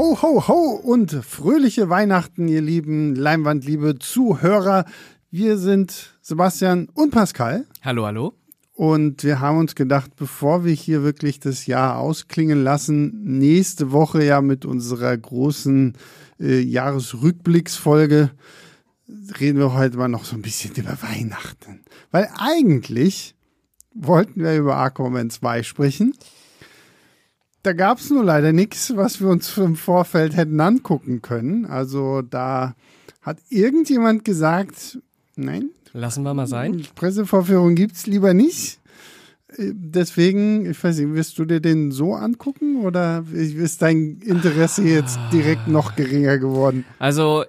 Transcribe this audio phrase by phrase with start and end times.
[0.00, 4.86] Ho, ho, ho und fröhliche Weihnachten, ihr lieben Leinwandliebe Zuhörer.
[5.30, 7.66] Wir sind Sebastian und Pascal.
[7.82, 8.32] Hallo, hallo.
[8.72, 14.24] Und wir haben uns gedacht, bevor wir hier wirklich das Jahr ausklingen lassen, nächste Woche
[14.24, 15.98] ja mit unserer großen
[16.40, 18.30] äh, Jahresrückblicksfolge
[19.38, 21.84] reden wir heute mal noch so ein bisschen über Weihnachten.
[22.10, 23.34] Weil eigentlich
[23.92, 26.14] wollten wir über Aquaman 2 sprechen.
[27.62, 31.66] Da gab es nur leider nichts, was wir uns im Vorfeld hätten angucken können.
[31.66, 32.74] Also da
[33.22, 34.98] hat irgendjemand gesagt,
[35.36, 36.82] nein, Lassen wir mal sein.
[36.94, 38.78] Pressevorführung gibt's lieber nicht.
[39.58, 44.82] Äh, Deswegen, ich weiß nicht, wirst du dir den so angucken oder ist dein Interesse
[44.84, 46.84] jetzt direkt noch geringer geworden?
[47.00, 47.44] Also,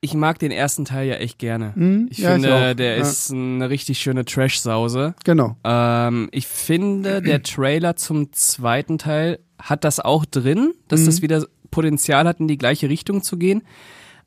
[0.00, 1.74] ich mag den ersten Teil ja echt gerne.
[1.76, 2.08] Hm?
[2.10, 2.74] Ich Ja, ich finde, auch.
[2.74, 3.02] der Ja.
[3.02, 5.14] ist eine richtig schöne Trash-Sause.
[5.24, 5.56] Genau.
[5.62, 11.46] Ähm, ich finde, der Trailer zum zweiten Teil hat das auch drin, dass das wieder
[11.70, 13.62] Potenzial hat, in die gleiche Richtung zu gehen.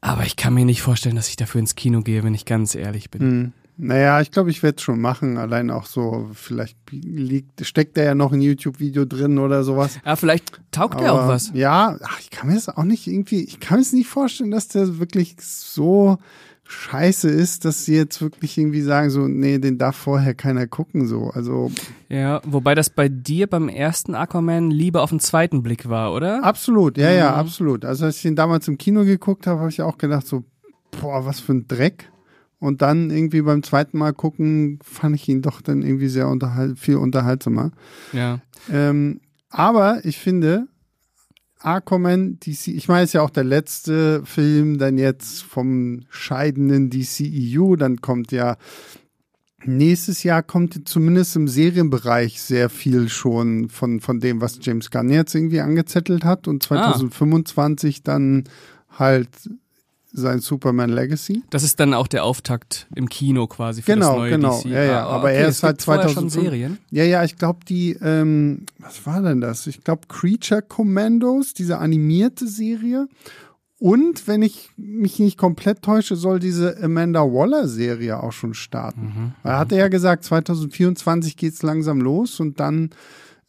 [0.02, 2.76] Aber ich kann mir nicht vorstellen, dass ich dafür ins Kino gehe, wenn ich ganz
[2.76, 3.22] ehrlich bin.
[3.22, 3.54] Hm.
[3.78, 5.38] Naja, ich glaube, ich werde es schon machen.
[5.38, 10.00] Allein auch so, vielleicht liegt, steckt da ja noch ein YouTube-Video drin oder sowas.
[10.06, 11.52] Ja, vielleicht taugt der auch was.
[11.54, 14.52] Ja, ach, ich kann mir das auch nicht irgendwie, ich kann mir es nicht vorstellen,
[14.52, 16.18] dass der wirklich so
[16.68, 21.08] scheiße ist, dass sie jetzt wirklich irgendwie sagen, so, nee, den darf vorher keiner gucken,
[21.08, 21.30] so.
[21.30, 21.72] Also,
[22.10, 26.44] Ja, wobei das bei dir beim ersten Aquaman lieber auf den zweiten Blick war, oder?
[26.44, 27.38] absolut, ja, ja, Mhm.
[27.38, 27.86] absolut.
[27.86, 30.44] Also, als ich den damals im Kino geguckt habe, habe ich auch gedacht, so,
[31.00, 32.10] boah, was für ein Dreck.
[32.58, 36.80] Und dann irgendwie beim zweiten Mal gucken, fand ich ihn doch dann irgendwie sehr unterhalt,
[36.80, 37.72] viel unterhaltsamer.
[38.12, 38.40] Ja.
[38.72, 39.20] Ähm,
[39.50, 40.68] aber ich finde,
[41.66, 46.90] Aquaman, DC, ich meine, es ist ja auch der letzte Film dann jetzt vom scheidenden
[46.90, 48.58] DCEU, dann kommt ja
[49.64, 55.10] nächstes Jahr kommt zumindest im Serienbereich sehr viel schon von, von dem, was James Gunn
[55.10, 58.44] jetzt irgendwie angezettelt hat und 2025 dann
[58.90, 59.30] halt
[60.16, 61.44] sein Superman Legacy.
[61.50, 64.60] Das ist dann auch der Auftakt im Kino quasi für Genau, das neue genau.
[64.62, 64.66] DC.
[64.66, 65.06] Ja, ja.
[65.08, 66.44] Ah, Aber er es ist halt gibt vorher schon 2005.
[66.44, 66.78] Serien.
[66.92, 69.68] Ja, ja, ich glaube, die, ähm, was war denn das?
[69.68, 73.08] Ich glaube, Creature Commandos, diese animierte Serie.
[73.78, 79.36] Und wenn ich mich nicht komplett täusche, soll diese Amanda Waller-Serie auch schon starten.
[79.44, 82.92] Er hatte ja gesagt, 2024 geht's langsam los und dann,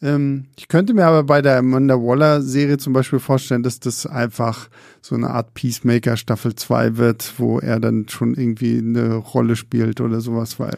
[0.02, 4.68] ähm, ich könnte mir aber bei der Amanda Waller-Serie zum Beispiel vorstellen, dass das einfach
[5.00, 10.00] so eine Art Peacemaker Staffel 2 wird, wo er dann schon irgendwie eine Rolle spielt
[10.00, 10.76] oder sowas, weil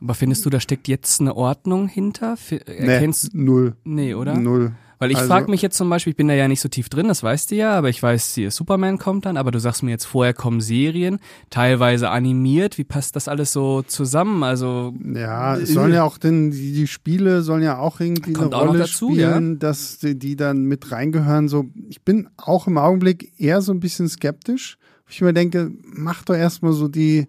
[0.00, 2.36] Aber findest du, da steckt jetzt eine Ordnung hinter?
[2.66, 3.76] Erkennst nee, null.
[3.84, 4.38] Nee, oder?
[4.38, 4.72] Null.
[5.00, 6.90] Weil ich Also- frage mich jetzt zum Beispiel, ich bin da ja nicht so tief
[6.90, 9.82] drin, das weißt du ja, aber ich weiß, hier Superman kommt dann, aber du sagst
[9.82, 11.18] mir jetzt, vorher kommen Serien,
[11.48, 14.42] teilweise animiert, wie passt das alles so zusammen?
[14.42, 18.52] Also, Ja, es sollen ja auch denn die, die Spiele sollen ja auch irgendwie Kommt
[18.52, 21.48] eine auch noch Rolle dazu, spielen, dass die, die dann mit reingehören.
[21.48, 24.76] So, ich bin auch im Augenblick eher so ein bisschen skeptisch.
[25.08, 27.26] Ich mir denke, mach doch erstmal so die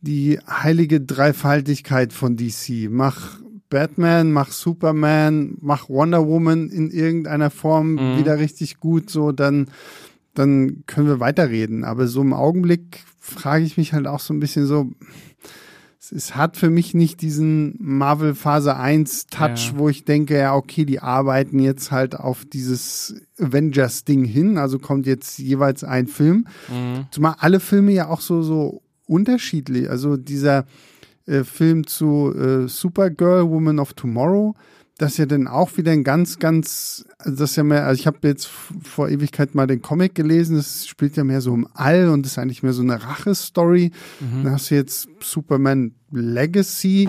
[0.00, 2.88] die heilige Dreifaltigkeit von DC.
[2.90, 3.38] Mach
[3.72, 8.16] Batman, mach Superman, mach Wonder Woman in irgendeiner Form Mhm.
[8.18, 9.66] wieder richtig gut, so dann
[10.34, 11.84] dann können wir weiterreden.
[11.84, 14.90] Aber so im Augenblick frage ich mich halt auch so ein bisschen so,
[16.10, 19.78] es, hat für mich nicht diesen Marvel Phase 1 Touch, Ja.
[19.78, 25.06] wo ich denke, ja, okay, die arbeiten jetzt halt auf dieses Avengers-Ding hin, also kommt
[25.06, 26.46] jetzt jeweils ein Film.
[27.10, 30.64] Zumal alle Filme ja auch so, so unterschiedlich, also dieser
[31.26, 34.54] äh, Film zu äh, Supergirl, Woman of Tomorrow,
[34.98, 37.98] das ist ja dann auch wieder ein ganz, ganz, also das ist ja mehr, also
[37.98, 41.66] ich habe jetzt vor Ewigkeit mal den Comic gelesen, das spielt ja mehr so im
[41.74, 43.90] All und ist eigentlich mehr so eine Rache-Story.
[44.20, 47.08] Dann hast du jetzt Superman Legacy,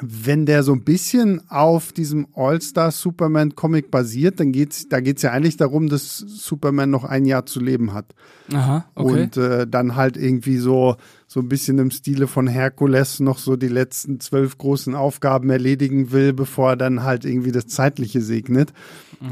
[0.00, 5.22] wenn der so ein bisschen auf diesem All-Star Superman Comic basiert, dann geht's, da geht's
[5.22, 8.14] ja eigentlich darum, dass Superman noch ein Jahr zu leben hat.
[8.52, 9.22] aha, okay.
[9.22, 10.96] Und äh, dann halt irgendwie so,
[11.26, 16.12] so ein bisschen im Stile von Herkules noch so die letzten zwölf großen Aufgaben erledigen
[16.12, 18.72] will, bevor er dann halt irgendwie das Zeitliche segnet.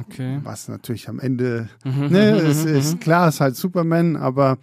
[0.01, 0.41] okay.
[0.43, 4.59] Was natürlich am Ende, ne, ist, ist klar, ist halt Superman, aber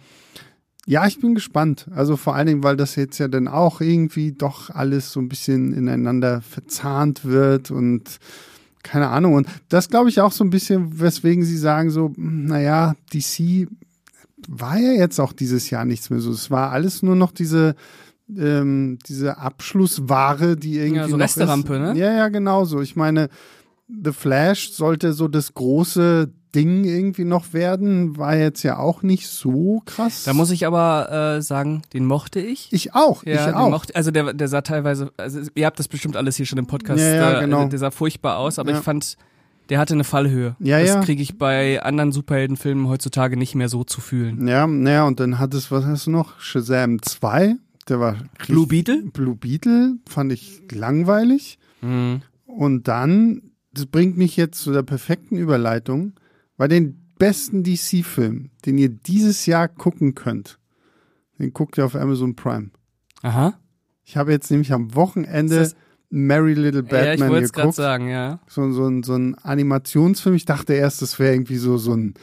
[0.86, 1.86] ja, ich bin gespannt.
[1.94, 5.28] Also vor allen Dingen, weil das jetzt ja dann auch irgendwie doch alles so ein
[5.28, 8.18] bisschen ineinander verzahnt wird und
[8.82, 9.34] keine Ahnung.
[9.34, 13.68] Und das glaube ich auch so ein bisschen, weswegen sie sagen so, hm, naja, DC
[14.48, 16.30] war ja jetzt auch dieses Jahr nichts mehr so.
[16.30, 17.74] Es war alles nur noch diese,
[18.36, 20.96] ähm, diese Abschlussware, die irgendwie.
[20.96, 21.80] Ja, so noch Resterampe, ist.
[21.80, 21.94] ne?
[21.98, 22.80] Ja, ja, genau so.
[22.80, 23.28] Ich meine,
[23.88, 29.26] The Flash sollte so das große Ding irgendwie noch werden, war jetzt ja auch nicht
[29.28, 30.24] so krass.
[30.24, 32.68] Da muss ich aber äh, sagen, den mochte ich.
[32.72, 33.70] ich auch, Ja, ich auch.
[33.70, 36.66] Mochte, also der, der sah teilweise, also ihr habt das bestimmt alles hier schon im
[36.66, 37.66] Podcast, Ja, ja, äh, genau.
[37.68, 38.78] der sah furchtbar aus, aber Ja.
[38.78, 39.16] ich fand,
[39.72, 40.54] der hatte eine Fallhöhe.
[40.58, 41.00] Ja, das ja.
[41.00, 44.46] kriege ich bei anderen Superheldenfilmen heutzutage nicht mehr so zu fühlen.
[44.46, 46.38] Ja, naja, und dann hat es, was hast du noch?
[46.38, 47.56] Shazam 2,
[47.88, 48.16] der war
[48.46, 49.02] Blue Beetle?
[49.14, 51.58] Blue Beetle fand ich langweilig.
[51.80, 52.20] Mhm.
[52.44, 56.12] Und dann, das bringt mich jetzt zu der perfekten Überleitung,
[56.58, 60.58] bei den besten DC-Film, den ihr dieses Jahr gucken könnt,
[61.38, 62.72] den guckt ihr auf Amazon Prime.
[63.22, 63.54] Aha.
[64.04, 65.72] Ich habe jetzt nämlich am Wochenende
[66.14, 67.76] Mary Little ja, ich Batman wollte es gerade geguckt.
[67.76, 68.38] sagen, ja.
[68.46, 70.34] So, so, ein- so ein Animationsfilm.
[70.36, 72.14] Ich dachte erst, das wäre irgendwie so, so ein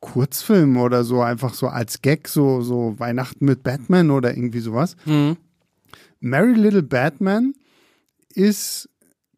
[0.00, 4.94] Kurzfilm oder so, einfach so als Gag, so, so Weihnachten mit Batman oder irgendwie sowas.
[5.06, 5.36] Mhm.
[6.20, 7.54] Mary Little Batman
[8.34, 8.88] ist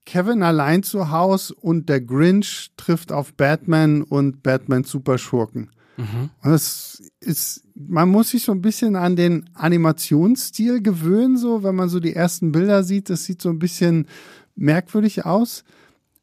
[0.05, 5.71] Kevin allein zu Haus und der Grinch trifft auf Batman und Batman Superschurken.
[5.97, 6.31] Mhm.
[6.43, 11.75] Und das ist, man muss sich so ein bisschen an den Animationsstil gewöhnen, so, wenn
[11.75, 13.11] man so die ersten Bilder sieht.
[13.11, 14.07] Das sieht so ein bisschen
[14.55, 15.65] merkwürdig aus.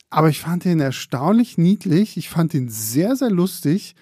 [0.09, 2.17] Aber ich fand ihn erstaunlich niedlich.
[2.17, 3.95] Ich fand ihn sehr, sehr lustig.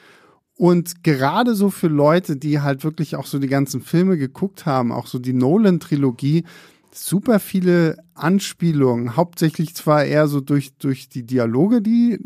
[0.56, 4.92] Und gerade so für Leute, die halt wirklich auch so die ganzen Filme geguckt haben,
[4.92, 6.46] auch so die Nolan-Trilogie,
[6.92, 12.18] super viele Anspielungen, hauptsächlich zwar eher so durch, durch die Dialoge, die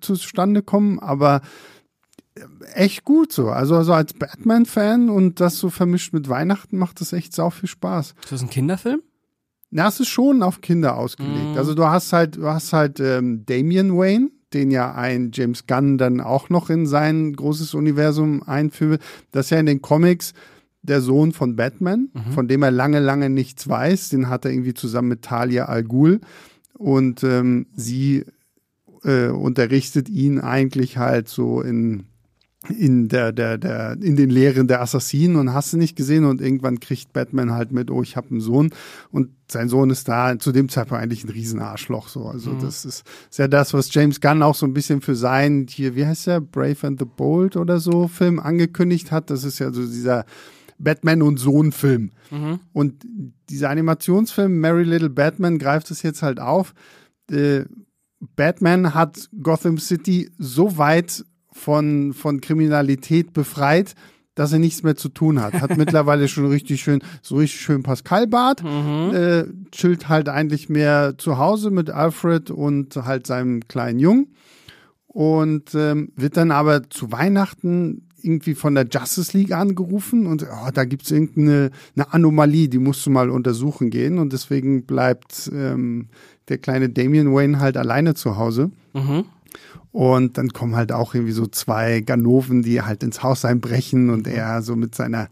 [0.00, 1.42] zustande kommen, aber
[2.74, 3.50] echt gut so.
[3.50, 7.68] Also, also als Batman-Fan und das so vermischt mit Weihnachten macht das echt sau viel
[7.68, 8.14] Spaß.
[8.22, 9.02] Ist das ein Kinderfilm?
[9.70, 11.52] Na, es ist schon auf Kinder ausgelegt.
[11.52, 11.58] Mhm.
[11.58, 15.98] Also du hast halt, du hast halt ähm, Damian Wayne, den ja ein James Gunn
[15.98, 18.98] dann auch noch in sein großes Universum einführen will.
[19.32, 20.32] Das ist ja in den Comics
[20.82, 24.10] der Sohn von Batman, von dem er lange, lange nichts weiß.
[24.10, 26.20] Den hat er irgendwie zusammen mit Talia Al Ghul.
[26.74, 28.24] Und ähm, sie
[29.02, 32.04] äh, unterrichtet ihn eigentlich halt so in
[32.68, 36.40] in der, der, der, in den Lehren der Assassinen und hast du nicht gesehen und
[36.40, 38.70] irgendwann kriegt Batman halt mit, oh, ich habe einen Sohn
[39.10, 42.26] und sein Sohn ist da zu dem Zeitpunkt eigentlich ein Riesenarschloch so.
[42.26, 45.66] Also das ist, ist ja das, was James Gunn auch so ein bisschen für sein,
[45.68, 49.30] hier, wie heißt der, Brave and the Bold oder so Film angekündigt hat.
[49.30, 50.24] Das ist ja so dieser
[50.78, 52.10] Batman und Sohn Film.
[52.72, 53.04] Und
[53.50, 56.74] dieser Animationsfilm Mary Little Batman greift es jetzt halt auf.
[57.30, 57.64] Äh,
[58.36, 61.24] Batman hat Gotham City so weit
[61.54, 63.94] von, von Kriminalität befreit,
[64.34, 65.54] dass er nichts mehr zu tun hat.
[65.54, 68.62] Hat mittlerweile schon richtig schön, so richtig schön Pascalbart,
[69.14, 74.34] äh, chillt halt eigentlich mehr zu Hause mit Alfred und halt seinem kleinen Jungen
[75.06, 80.70] und ähm, wird dann aber zu Weihnachten irgendwie von der Justice League angerufen und oh,
[80.72, 86.08] da gibt's irgendeine eine Anomalie, die musst du mal untersuchen gehen und deswegen bleibt ähm,
[86.48, 88.70] der kleine Damian Wayne halt alleine zu Hause.
[88.94, 89.26] Mhm.
[89.92, 94.26] Und dann kommen halt auch irgendwie so zwei Ganoven, die halt ins Haus einbrechen und
[94.26, 95.28] er so mit seiner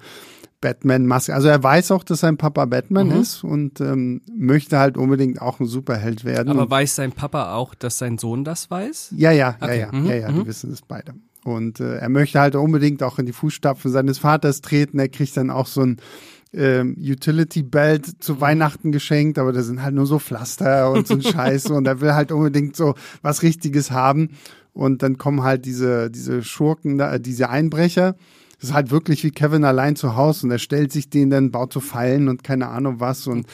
[0.61, 1.35] Batman-Maske.
[1.35, 3.21] Also er weiß auch, dass sein Papa Batman Mhm.
[3.21, 6.51] ist und ähm, möchte halt unbedingt auch ein Superheld werden.
[6.51, 9.15] Aber weiß sein Papa auch, dass sein Sohn das weiß?
[9.17, 9.81] ja, ja, Okay.
[9.81, 10.41] ja, ja, Mhm, ja, ja, mhm.
[10.41, 11.15] die wissen es beide.
[11.45, 15.01] Und äh, er möchte halt unbedingt auch in die Fußstapfen seines Vaters treten.
[15.01, 15.97] Er kriegt dann auch so ein
[16.53, 21.15] ähm, Utility Belt zu Weihnachten geschenkt, aber da sind halt nur so Pflaster und so
[21.15, 24.31] ein Scheiß und er will halt unbedingt so was Richtiges haben.
[24.75, 28.17] Und dann kommen halt diese, diese Schurken, da, äh, diese Einbrecher.
[28.59, 31.51] Das ist halt wirklich wie Kevin allein zu Hause und er stellt sich denen dann,
[31.51, 33.47] baut so Fallen und keine Ahnung was und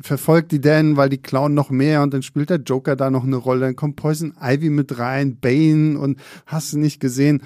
[0.00, 3.24] verfolgt die dann, weil die klauen noch mehr und dann spielt der Joker da noch
[3.24, 3.60] eine Rolle.
[3.60, 7.42] Dann kommt Poison Ivy mit rein, Bane und hast du nicht gesehen.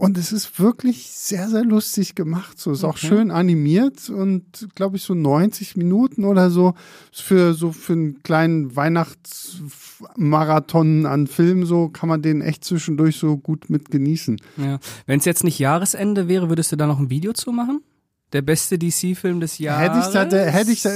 [0.00, 2.60] Und es ist wirklich sehr, sehr lustig gemacht.
[2.60, 6.74] So ist auch schön animiert und glaube ich so 90 Minuten oder so.
[7.10, 13.38] Für so für einen kleinen Weihnachtsmarathon an Filmen so kann man den echt zwischendurch so
[13.38, 14.40] gut mit genießen.
[14.56, 14.78] Ja.
[15.06, 17.80] Wenn es jetzt nicht Jahresende wäre, würdest du da noch ein Video zu machen?
[18.32, 20.14] Der beste DC-Film des Jahres?
[20.14, 20.90] Hätte ich da, hätte ich da,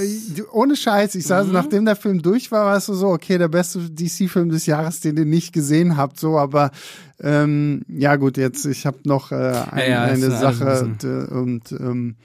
[0.53, 3.49] ohne Scheiß, ich sage, nachdem der Film durch war, war es so, so, okay, der
[3.49, 6.71] beste DC-Film des Jahres, den ihr nicht gesehen habt, so, aber
[7.21, 11.05] ähm, ja gut, jetzt, ich habe noch äh, ein, ja, eine ist alles Sache und,
[11.05, 12.17] und ähm,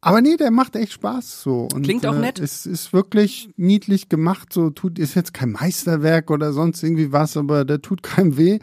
[0.00, 1.68] aber nee, der macht echt Spaß so.
[1.74, 2.38] Und, Klingt auch äh, nett.
[2.38, 7.36] Es ist wirklich niedlich gemacht, so tut, ist jetzt kein Meisterwerk oder sonst irgendwie was,
[7.36, 8.58] aber der tut keinem weh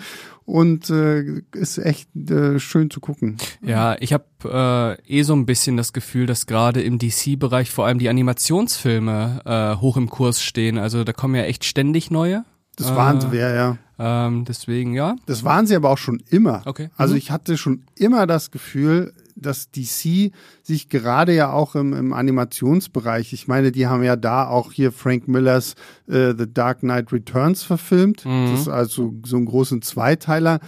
[0.45, 3.37] und äh, ist echt äh, schön zu gucken.
[3.61, 7.85] Ja, ich habe äh, eh so ein bisschen das Gefühl, dass gerade im DC-Bereich vor
[7.85, 10.77] allem die Animationsfilme äh, hoch im Kurs stehen.
[10.77, 12.45] Also da kommen ja echt ständig neue.
[12.77, 13.77] Das Äh, waren sie, ja, ja.
[13.97, 15.15] Ähm, deswegen, ja.
[15.25, 16.61] Das waren sie aber auch schon immer.
[16.65, 16.89] Okay.
[16.97, 17.17] Also Mhm.
[17.19, 20.31] ich hatte schon immer das Gefühl, dass DC
[20.63, 24.91] sich gerade ja auch im, im Animationsbereich, ich meine, die haben ja da auch hier
[24.91, 25.75] Frank Millers
[26.07, 28.25] äh, The Dark Knight Returns verfilmt.
[28.25, 28.51] Mhm.
[28.51, 30.59] Das ist also so einen großen Zweiteiler.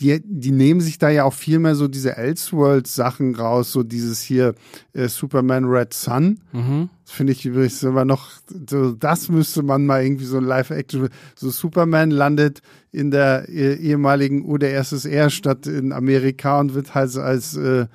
[0.00, 4.22] Die, die nehmen sich da ja auch viel mehr so diese Elseworld-Sachen raus, so dieses
[4.22, 4.54] hier
[4.92, 6.40] äh, Superman Red Sun.
[6.52, 6.88] Mhm.
[7.04, 8.30] Das finde ich übrigens immer noch,
[8.68, 13.74] so, das müsste man mal irgendwie so ein Live-Action, so Superman landet in der eh,
[13.74, 17.86] ehemaligen UdSSR-Stadt in Amerika und wird halt als äh,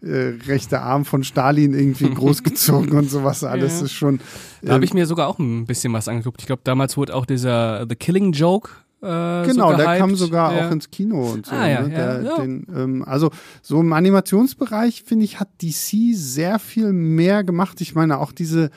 [0.00, 3.84] äh, rechter Arm von Stalin irgendwie großgezogen und sowas alles Ja.
[3.86, 4.20] ist schon.
[4.62, 6.40] Da habe ähm, ich mir sogar auch ein bisschen was angeguckt.
[6.40, 8.70] Ich glaube, damals wurde auch dieser The Killing Joke
[9.02, 10.66] äh, Genau, so der kam sogar ja.
[10.66, 11.54] auch ins Kino und so.
[11.54, 11.90] Ah, ja, ne?
[11.90, 12.36] der, ja.
[12.38, 13.30] Den, ähm, also
[13.62, 17.80] so im Animationsbereich, finde ich, hat DC sehr viel mehr gemacht.
[17.80, 18.70] Ich meine, auch diese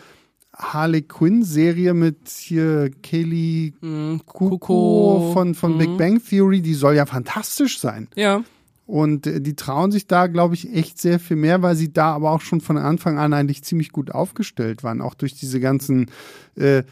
[0.56, 5.78] Harley Quinn-Serie mit hier Kaylee Mhm, Kuko Kuko, von, von mhm.
[5.78, 8.08] Big Bang Theory, die soll ja fantastisch sein.
[8.16, 8.44] Ja,
[8.86, 12.14] Und äh, die trauen sich da, glaube ich, echt sehr viel mehr, weil sie da
[12.14, 15.02] aber auch schon von Anfang an eigentlich ziemlich gut aufgestellt waren.
[15.02, 16.12] Auch durch diese ganzen
[16.56, 16.84] äh,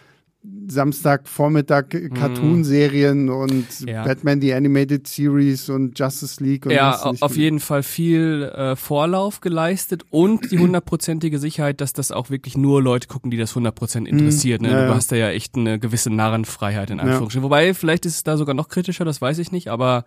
[0.68, 3.88] Samstagvormittag äh, Cartoon-Serien und Mhm.
[3.88, 4.04] Ja.
[4.04, 9.42] Batman the Animated Series und Justice League und ja, auf jeden Fall viel äh, Vorlauf
[9.42, 14.06] geleistet und die hundertprozentige Sicherheit, dass das auch wirklich nur Leute gucken, die das 100%
[14.06, 14.62] interessiert.
[14.62, 14.70] Ne?
[14.70, 14.74] Mhm.
[14.74, 14.96] ja, Du ja.
[14.96, 17.44] hast da ja echt eine gewisse Narrenfreiheit in Anführungsstrichen.
[17.44, 20.06] Wobei, vielleicht ist es da sogar noch kritischer, das weiß ich nicht, aber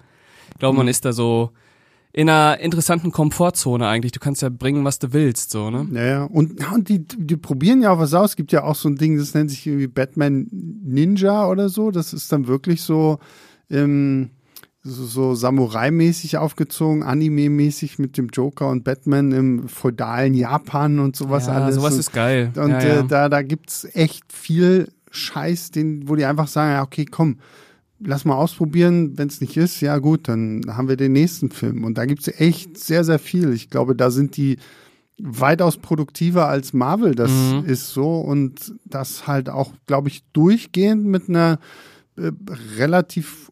[0.53, 0.79] ich glaube, Mhm.
[0.79, 1.51] man ist da so
[2.13, 4.13] in einer interessanten Komfortzone eigentlich.
[4.13, 5.87] Du kannst ja bringen, was du willst, so, ne?
[5.93, 6.25] Ja, ja.
[6.25, 8.31] Und, ja, und die, die probieren ja auch was aus.
[8.31, 11.91] Es gibt ja auch so ein Ding, das nennt sich irgendwie Batman Ninja oder so.
[11.91, 13.19] Das ist dann wirklich so,
[13.71, 14.31] ähm,
[14.83, 21.47] so, so Samurai-mäßig aufgezogen, Anime-mäßig mit dem Joker und Batman im feudalen Japan und sowas
[21.47, 21.77] ja, alles.
[21.77, 22.53] sowas und, ist geil.
[22.57, 23.01] und ja, ja.
[23.01, 27.39] Äh, da, da gibt's echt viel Scheiß, den, wo die einfach sagen, ja, okay, komm,
[28.05, 29.17] lass mal ausprobieren.
[29.19, 31.85] Wenn es nicht ist, ja gut, dann haben wir den nächsten Film.
[31.85, 33.53] Und da gibt's echt sehr, sehr viel.
[33.53, 34.59] Ich glaube, da sind die
[35.21, 37.65] weitaus produktiver als Marvel das Mhm.
[37.67, 41.59] ist so und das halt auch, glaube ich, durchgehend mit einer
[42.17, 42.31] äh,
[42.77, 43.51] relativ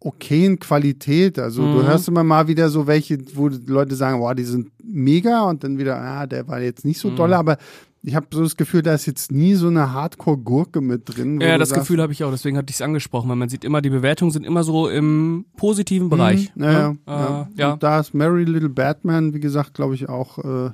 [0.00, 1.38] okayen Qualität.
[1.38, 1.84] Also du Mhm.
[1.84, 5.78] hörst immer mal wieder so welche, wo Leute sagen, boah, die sind mega und dann
[5.78, 7.14] wieder, ah, der war jetzt nicht so Mhm.
[7.16, 7.56] doll, aber
[8.04, 11.40] ich habe so das Gefühl, da ist jetzt nie so eine Hardcore-Gurke mit drin.
[11.40, 13.64] Ja, das sagst, Gefühl habe ich auch, deswegen hatte ich es angesprochen, weil man sieht
[13.64, 16.50] immer, die Bewertungen sind immer so im positiven Bereich.
[16.56, 16.98] Mhm, ja, ja, ne?
[17.06, 17.42] ja.
[17.42, 17.72] Äh, ja.
[17.74, 20.70] Und da ist Mary Little Batman, wie gesagt, glaube ich, auch äh,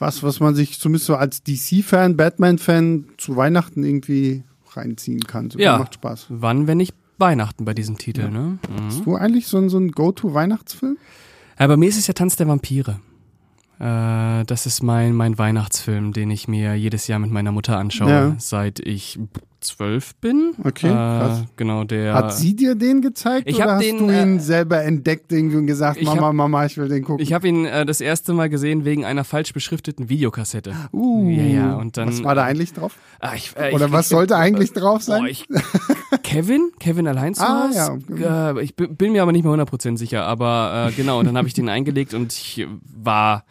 [0.00, 5.50] was, was man sich zumindest so als DC-Fan, Batman-Fan zu Weihnachten irgendwie reinziehen kann.
[5.50, 5.78] So, Ja.
[5.78, 6.26] Macht Spaß.
[6.28, 8.28] Wann, wenn nicht Weihnachten bei diesem Titel, Ja.
[8.30, 8.58] ne?
[8.68, 8.84] Mhm.
[8.86, 10.98] Hast du eigentlich so, ein- so ein Go-To-Weihnachtsfilm?
[11.58, 13.00] Ja, bei mir ist es ja Tanz der Vampire.
[13.80, 18.10] Äh, das ist mein, mein Weihnachtsfilm, den ich mir jedes Jahr mit meiner Mutter anschaue,
[18.10, 18.34] Ja.
[18.38, 19.18] seit ich
[19.60, 20.52] zwölf bin.
[20.64, 21.44] Okay, äh, krass.
[21.56, 22.14] Genau, der.
[22.14, 25.66] Hat sie dir den gezeigt Ich oder hast den, du ihn äh, selber entdeckt und
[25.66, 27.20] gesagt, Mama, hab- Mama, ich will den gucken?
[27.22, 30.74] ich habe ihn äh, das erste Mal gesehen wegen einer falsch beschrifteten Videokassette.
[30.92, 32.94] uh, Ja, ja, und dann- was war da eigentlich drauf?
[33.20, 35.28] Ah, ich, äh, Oder ich, was sollte eigentlich drauf sein?
[35.48, 36.70] Boah, Kevin?
[36.78, 38.52] Kevin allein zu Ah, ja.
[38.52, 41.36] Äh, ich bin bin mir aber nicht mehr 100% sicher, aber äh, genau, und dann
[41.36, 42.64] habe ich den eingelegt und ich
[42.96, 43.44] war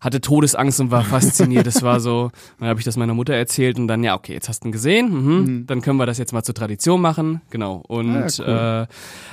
[0.00, 1.66] hatte Todesangst und war fasziniert.
[1.66, 4.48] Das war so, dann habe ich das meiner Mutter erzählt und dann, ja, okay, jetzt
[4.48, 7.42] hast du ihn gesehen, mhm, dann können wir das jetzt mal zur Tradition machen.
[7.50, 7.82] Genau.
[7.86, 8.86] Und Ah, ja, äh,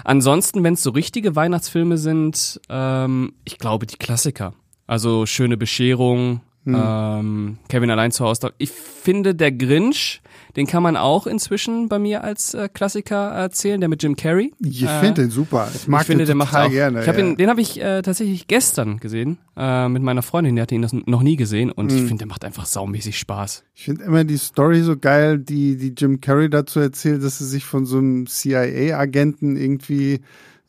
[0.04, 4.54] ansonsten, wenn es so richtige Weihnachtsfilme sind, ähm, ich glaube die Klassiker.
[4.86, 6.76] Also schöne Bescherung, Hm.
[6.78, 8.52] ähm, Kevin allein zu Hause.
[8.58, 10.22] Ich finde, der Grinch,
[10.58, 14.54] den kann man auch inzwischen bei mir als äh, Klassiker erzählen, der mit Jim Carrey.
[14.60, 15.70] Ich Äh, finde den super.
[15.74, 16.72] Ich mag ich finde, den total auch.
[16.72, 17.02] gerne.
[17.04, 17.24] ich hab ja.
[17.26, 20.56] ihn, den habe ich äh, tatsächlich gestern gesehen äh, mit meiner Freundin.
[20.56, 21.98] Die hatte ihn das noch nie gesehen und Hm.
[22.00, 23.64] ich finde, der macht einfach saumäßig Spaß.
[23.76, 27.46] Ich finde immer die Story so geil, die, die Jim Carrey dazu erzählt, dass er
[27.48, 30.20] sich von so einem CIA-Agenten irgendwie äh,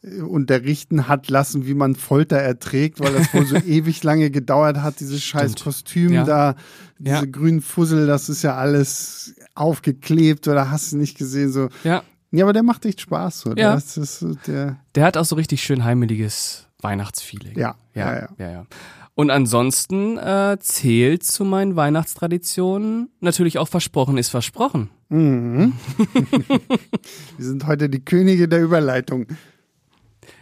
[0.02, 5.00] unterrichten hat lassen, wie man Folter erträgt, weil das wohl so ewig lange gedauert hat,
[5.00, 5.56] dieses scheiß.
[5.56, 6.24] Kostüm Ja.
[6.24, 6.54] da,
[6.98, 7.24] diese Ja.
[7.24, 11.68] grünen Fussel, das ist ja alles aufgeklebt oder hast du nicht gesehen, so.
[11.84, 13.54] Ja, Ja, aber der macht echt Spaß, so.
[13.54, 13.74] Ja.
[13.74, 17.58] Das ist so der, der hat auch so richtig schön heimeliges Weihnachtsfeeling.
[17.58, 18.28] ja, Ja, ja, ja.
[18.38, 18.66] ja, ja.
[19.14, 24.90] Und ansonsten äh, zählt zu meinen Weihnachtstraditionen natürlich auch Versprochen ist versprochen.
[25.08, 25.72] Mhm.
[27.36, 29.26] Wir sind heute die Könige der Überleitung.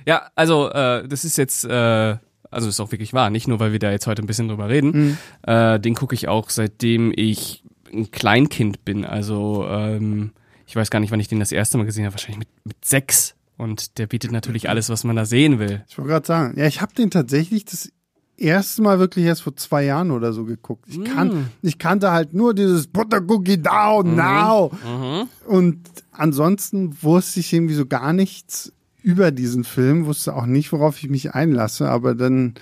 [0.07, 2.17] Ja, also äh, das ist jetzt, äh,
[2.51, 4.69] also ist auch wirklich wahr, nicht nur, weil wir da jetzt heute ein bisschen drüber
[4.69, 4.91] reden.
[4.93, 5.19] Mhm.
[5.43, 9.05] Äh, den gucke ich auch, seitdem ich ein Kleinkind bin.
[9.05, 10.33] Also ähm,
[10.67, 12.85] ich weiß gar nicht, wann ich den das erste Mal gesehen habe, wahrscheinlich mit, mit
[12.85, 13.35] sechs.
[13.59, 15.85] Und der bietet natürlich alles, was man da sehen will.
[15.89, 17.91] Ich wollte gerade sagen, ja, ich habe den tatsächlich das
[18.37, 20.85] erste Mal wirklich erst vor zwei Jahren oder so geguckt.
[20.89, 21.49] Ich, kan Mm.
[21.63, 24.71] ich kannte halt nur dieses Butter Cookie Down Now.
[24.85, 25.29] Mhm.
[25.47, 25.81] Und
[26.13, 28.73] ansonsten wusste ich irgendwie so gar nichts
[29.07, 32.55] über diesen Film, wusste auch nicht, worauf ich mich einlasse, aber dann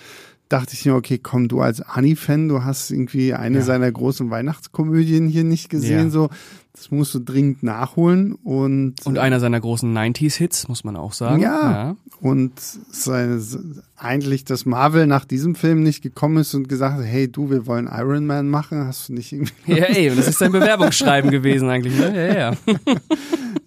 [0.50, 3.64] dachte ich mir, okay, komm, du als Ani-Fan, du hast irgendwie eine Ja.
[3.64, 6.10] seiner großen Weihnachtskomödien hier nicht gesehen, Ja.
[6.10, 6.28] so.
[6.76, 11.40] Das musst du dringend nachholen und Und einer seiner großen 90s-Hits, muss man auch sagen.
[11.40, 12.52] ja, und
[12.90, 13.40] seine,
[13.96, 17.66] eigentlich, dass Marvel nach diesem Film nicht gekommen ist und gesagt hat, hey du, wir
[17.66, 20.50] wollen Iron Man machen, hast du nicht irgendwie Ja, ja ey, und das ist sein
[20.50, 22.16] Bewerbungsschreiben gewesen eigentlich, ne?
[22.16, 22.34] Ja,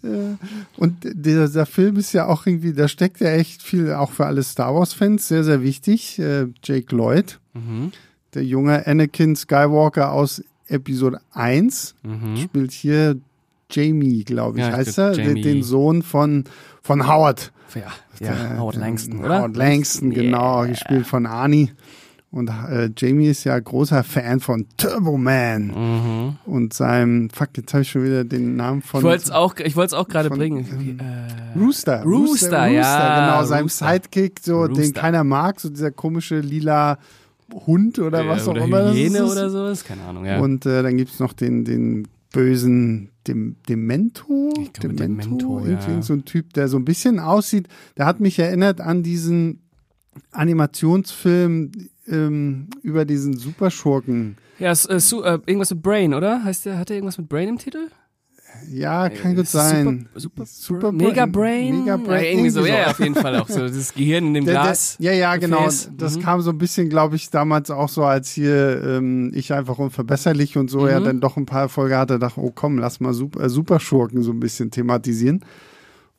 [0.04, 0.38] ja.
[0.78, 4.26] Und dieser, dieser Film ist ja auch irgendwie, da steckt ja echt viel, auch für
[4.26, 6.20] alle Star Wars-Fans, sehr, sehr wichtig.
[6.20, 7.92] Äh, Jake Lloyd, Mhm.
[8.34, 12.38] der junge Anakin Skywalker aus Episode 1, Mhm.
[12.38, 13.18] spielt hier
[13.70, 15.42] Jamie, glaube ich, Ja, heißt er, den, Jamie.
[15.42, 16.46] den Sohn von,
[16.82, 17.52] von Howard.
[17.76, 17.82] Ja,
[18.20, 19.40] ja Der- Howard Langston, oder?
[19.40, 20.68] Howard Langston, genau, Yeah.
[20.68, 21.72] gespielt von Arnie.
[22.30, 26.36] Und äh, Jamie ist ja großer Fan von Turbo Man Mhm.
[26.46, 29.56] und seinem, fuck, jetzt habe ich schon wieder den Namen von Ich wollte es auch,
[29.58, 30.66] ich wollte es auch gerade bringen.
[30.78, 32.04] Wie, äh, Rooster.
[32.04, 33.88] Rooster, ja, Genau, seinem Rooster.
[33.94, 35.00] Sidekick, so, den Rooster.
[35.02, 36.98] keiner mag, so dieser komische lila
[37.54, 38.82] Hund oder was auch oder immer.
[38.84, 39.32] das Hyäne ist.
[39.32, 40.40] oder sowas, keine Ahnung, ja.
[40.40, 44.54] Und äh, dann gibt's noch den, den bösen dem, Demento.
[44.62, 46.02] Ich glaube, Demento, Demento, irgendwie ja.
[46.02, 47.68] so ein Typ, der so ein bisschen aussieht.
[47.98, 49.62] Der hat mich erinnert an diesen
[50.32, 51.72] Animationsfilm
[52.08, 54.38] ähm, über diesen Superschurken.
[54.60, 56.44] ja, es, äh, äh, irgendwas mit Brain, oder?
[56.44, 57.90] Heißt der, hat der irgendwas mit Brain im Titel?
[58.72, 60.08] Ja, kann gut sein.
[60.16, 61.80] Super, super, Super Mega Brain.
[61.82, 62.72] Mega Brain, Ja, irgendwie so, ja, so.
[62.82, 63.60] ja, auf jeden Fall auch so.
[63.68, 64.96] Das Gehirn in dem Der- der- Glas.
[65.00, 65.60] ja, ja, genau.
[65.66, 65.92] Gefäß.
[65.98, 66.22] Das Mhm.
[66.22, 70.58] kam so ein bisschen, glaube ich, damals auch so, als hier ähm, ich einfach unverbesserlich
[70.58, 70.88] und so Mhm.
[70.90, 74.22] ja dann doch ein paar Erfolge hatte, dachte, oh komm, lass mal Super, äh, Superschurken
[74.24, 75.42] so ein bisschen thematisieren.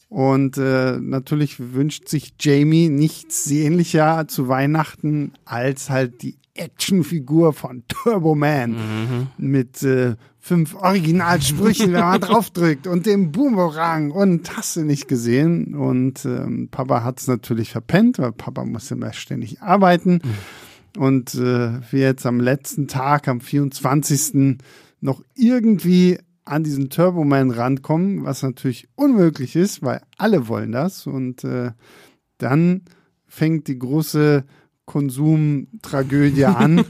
[0.09, 7.83] Und äh, natürlich wünscht sich Jamie nichts sehnlicher zu Weihnachten als halt die Actionfigur von
[7.89, 9.27] Turbo Man Mhm.
[9.37, 15.75] mit äh, fünf Originalsprüchen, wenn man draufdrückt und dem Boomerang und hast du nicht gesehen.
[15.75, 20.21] Und ähm, Papa hat es natürlich verpennt, weil Papa muss immer ständig arbeiten.
[20.97, 24.59] Und äh, wir jetzt am letzten Tag, am 24.
[25.01, 31.07] noch irgendwie an diesen Turboman rankommen, was natürlich unmöglich ist, weil alle wollen das.
[31.07, 31.73] Und äh,
[32.39, 32.83] dann
[33.27, 34.45] fängt die große
[34.87, 36.85] Konsumtragödie an,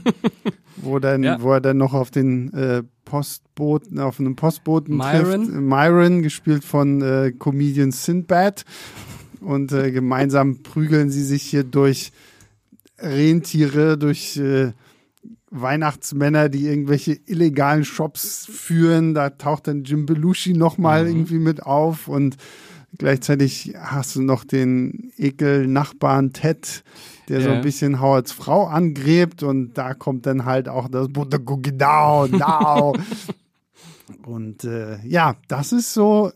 [0.77, 1.41] wo, dann, Ja.
[1.41, 5.45] wo er dann noch auf den äh, Postboten, auf einen Postboten Myron.
[5.45, 5.51] trifft.
[5.61, 8.65] Myron, gespielt von äh, Comedian Sinbad.
[9.41, 12.11] Und äh, gemeinsam prügeln sie sich hier durch
[12.97, 14.73] Rentiere, durch äh,
[15.51, 19.13] Weihnachtsmänner, die irgendwelche illegalen Shops führen.
[19.13, 21.09] Da taucht dann Jim Belushi nochmal Mhm.
[21.09, 22.37] irgendwie mit auf und
[22.97, 26.83] gleichzeitig hast du noch den Ekel-Nachbarn Ted,
[27.29, 27.55] der so Ja.
[27.55, 32.95] ein bisschen Howards Frau angrebt und da kommt dann halt auch das Buttergugidau, now.
[34.25, 36.31] und äh, ja, das ist so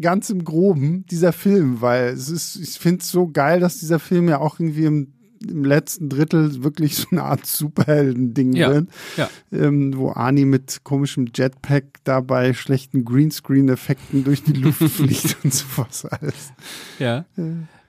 [0.00, 3.98] ganz im Groben dieser Film, weil es ist, ich finde es so geil, dass dieser
[3.98, 5.14] Film ja auch irgendwie im,
[5.46, 9.28] im letzten Drittel wirklich so eine Art Superhelden-Ding Ja, wird, ja.
[9.52, 16.04] ähm, wo Arnie mit komischem Jetpack dabei schlechten Greenscreen-Effekten durch die Luft fliegt und sowas
[16.06, 16.52] alles.
[16.98, 17.24] Ja.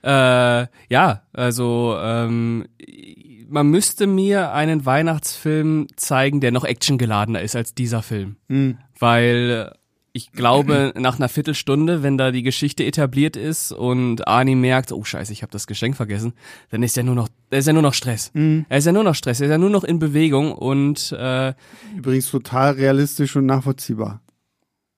[0.02, 2.66] Äh, ja, also ähm,
[3.48, 8.36] man müsste mir einen Weihnachtsfilm zeigen, der noch actiongeladener ist als dieser Film.
[8.48, 8.78] Hm.
[8.98, 9.72] Weil
[10.18, 15.02] ich glaube, nach einer Viertelstunde, wenn da die Geschichte etabliert ist und Arnie merkt, oh
[15.04, 16.34] scheiße, ich habe das Geschenk vergessen,
[16.70, 18.30] dann ist ja nur noch, ist ja nur noch Stress.
[18.34, 21.54] Er ist ja nur noch Stress, er ist ja nur noch in Bewegung und äh,
[21.96, 24.20] Übrigens total realistisch und nachvollziehbar.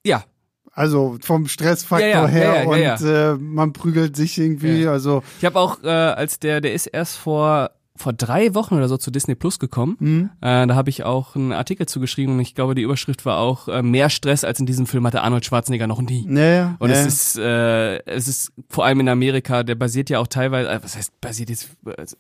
[0.05, 0.25] ja,
[0.73, 5.45] Also vom Stressfaktor Ja, ja, her ja, und Äh, man prügelt sich irgendwie, also Ich
[5.45, 9.11] habe auch, äh, als der, der ist erst vor vor drei Wochen oder so zu
[9.11, 9.97] Disney Plus gekommen.
[10.01, 10.31] Mhm.
[10.41, 13.69] Äh, da habe ich auch einen Artikel zugeschrieben und ich glaube, die Überschrift war auch
[13.69, 16.25] äh, mehr Stress als in diesem Film hatte Arnold Schwarzenegger noch nie.
[16.27, 16.77] naja.
[16.79, 16.97] Und ja.
[16.97, 20.81] es ist, äh, es ist vor allem in Amerika, der basiert ja auch teilweise, äh,
[20.83, 21.69] was heißt basiert jetzt,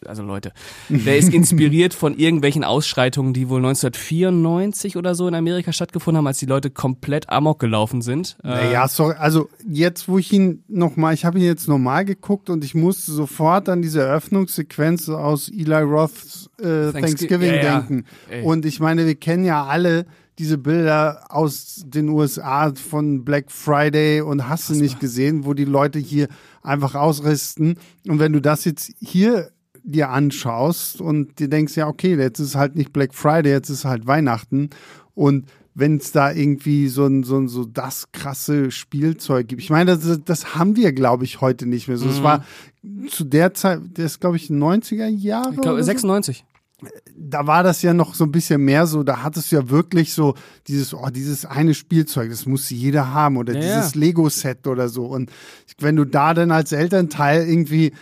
[0.06, 0.52] also Leute,
[0.88, 6.26] der ist inspiriert von irgendwelchen Ausschreitungen, die wohl 1994 oder so in Amerika stattgefunden haben,
[6.26, 8.36] als die Leute komplett amok gelaufen sind.
[8.44, 12.50] Äh, Naja, sorry, also jetzt, wo ich ihn nochmal, ich habe ihn jetzt normal geguckt
[12.50, 17.80] und ich musste sofort an diese Eröffnungssequenz aus Eli Roths äh, Thanksgi- Thanksgiving ja, ja.
[17.80, 18.04] denken.
[18.28, 18.42] Ey.
[18.42, 20.06] Und ich meine, wir kennen ja alle
[20.38, 25.66] diese Bilder aus den USA von Black Friday und hast du nicht gesehen, wo die
[25.66, 26.28] Leute hier
[26.62, 27.76] einfach ausristen.
[28.08, 29.50] Und wenn du das jetzt hier
[29.82, 33.84] dir anschaust und dir denkst, ja, okay, jetzt ist halt nicht Black Friday, jetzt ist
[33.84, 34.70] halt Weihnachten.
[35.14, 39.62] Und wenn es da irgendwie so ein, so ein, so das krasse Spielzeug gibt.
[39.62, 41.96] Ich meine, das, das haben wir, glaube ich, heute nicht mehr.
[41.96, 42.10] So, Mhm.
[42.10, 42.44] Es war
[43.08, 45.50] zu der Zeit, das ist, glaube ich, 90er Jahre.
[45.50, 45.86] ich glaube, oder so?
[45.86, 46.44] 96.
[47.14, 50.14] da war das ja noch so ein bisschen mehr so, da hattest du ja wirklich
[50.14, 50.34] so
[50.66, 54.00] dieses, oh, dieses eine Spielzeug, das muss jeder haben oder Ja, dieses ja.
[54.00, 55.04] Lego-Set oder so.
[55.04, 55.30] Und
[55.78, 57.92] wenn du da dann als Elternteil irgendwie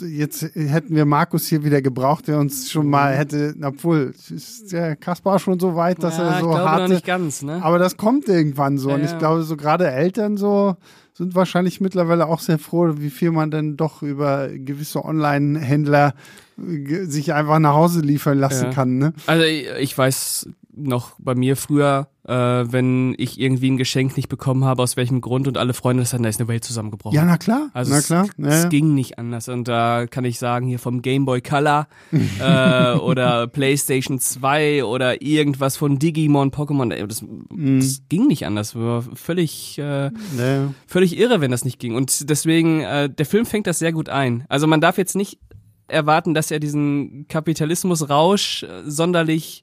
[0.00, 4.96] jetzt hätten wir Markus hier wieder gebraucht, der uns schon mal hätte, obwohl ist der
[4.96, 7.62] Kaspar schon so weit, dass ja, er so ganz, ne?
[7.62, 9.18] aber das kommt irgendwann so Ja, und ich ja.
[9.18, 10.76] glaube so gerade Eltern so
[11.14, 16.14] sind wahrscheinlich mittlerweile auch sehr froh, wie viel man dann doch über gewisse Online-Händler
[16.58, 19.12] äh, sich einfach nach Hause liefern lassen kann, ne?
[19.26, 20.48] Also ich weiß
[20.82, 25.20] noch bei mir früher, äh, wenn ich irgendwie ein Geschenk nicht bekommen habe, aus welchem
[25.20, 27.14] Grund und alle Freunde das hatten, da ist eine Welt zusammengebrochen.
[27.16, 28.26] Ja, na klar, Also na es, klar.
[28.38, 29.48] es Ja, ging nicht anders.
[29.48, 31.88] Und da kann ich sagen, hier vom Game Boy Color
[32.40, 37.80] äh, oder PlayStation 2 oder irgendwas von Digimon, Pokémon, das, Mhm.
[37.80, 38.74] das ging nicht anders.
[38.74, 40.74] War völlig, äh, ja.
[40.86, 41.94] völlig irre, wenn das nicht ging.
[41.94, 44.44] Und deswegen, äh, der Film fängt das sehr gut ein.
[44.48, 45.38] Also man darf jetzt nicht
[45.88, 49.62] erwarten, dass er diesen Kapitalismusrausch äh, sonderlich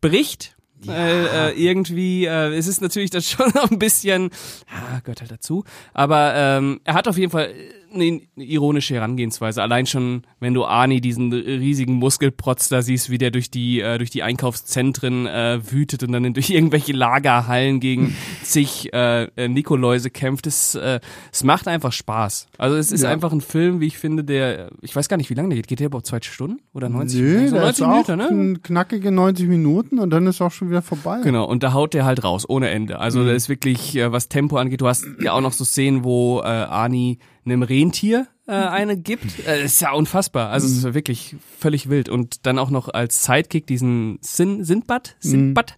[0.00, 0.56] bricht.
[0.82, 4.30] Weil, äh, irgendwie, äh, es ist natürlich das schon noch ein bisschen,
[4.70, 5.64] ja, gehört halt dazu.
[5.92, 7.52] Aber ähm, er hat auf jeden Fall
[7.92, 9.62] eine ironische Herangehensweise.
[9.62, 13.98] Allein schon, wenn du Arnie, diesen riesigen Muskelprotz da siehst, wie der durch die, äh,
[13.98, 20.10] durch die Einkaufszentren äh, wütet und dann durch irgendwelche Lagerhallen gegen zig äh, äh, Nikoläuse
[20.10, 21.00] kämpft, es, äh,
[21.32, 22.46] es macht einfach Spaß.
[22.58, 23.10] Also es ist Ja.
[23.10, 25.68] einfach ein Film, wie ich finde, der, ich weiß gar nicht, wie lange der geht.
[25.68, 28.58] Geht der überhaupt zwei Stunden oder 90 Nö, so der 90 ist auch Minuten, ne?
[28.62, 31.20] knackige 90 Minuten und dann ist auch schon wieder vorbei.
[31.22, 32.98] Genau, und da haut der halt raus, ohne Ende.
[32.98, 36.04] Also da ist wirklich, äh, was Tempo angeht, du hast ja auch noch so Szenen,
[36.04, 39.46] wo äh, Ani einem Rentier äh, eine gibt.
[39.46, 40.50] Äh, ist ja unfassbar.
[40.50, 42.08] Also es ist wirklich völlig wild.
[42.08, 45.76] Und dann auch noch als Sidekick diesen Sin Sindbad, Sindbad.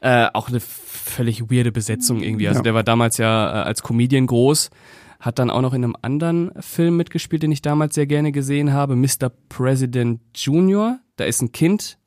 [0.00, 2.48] Äh, auch eine völlig weirde Besetzung irgendwie.
[2.48, 2.64] Also Ja.
[2.64, 4.70] der war damals ja äh, als Comedian groß.
[5.18, 8.72] Hat dann auch noch in einem anderen Film mitgespielt, den ich damals sehr gerne gesehen
[8.72, 9.30] habe, Mr.
[9.50, 10.98] President Junior.
[11.16, 11.98] Da ist ein Kind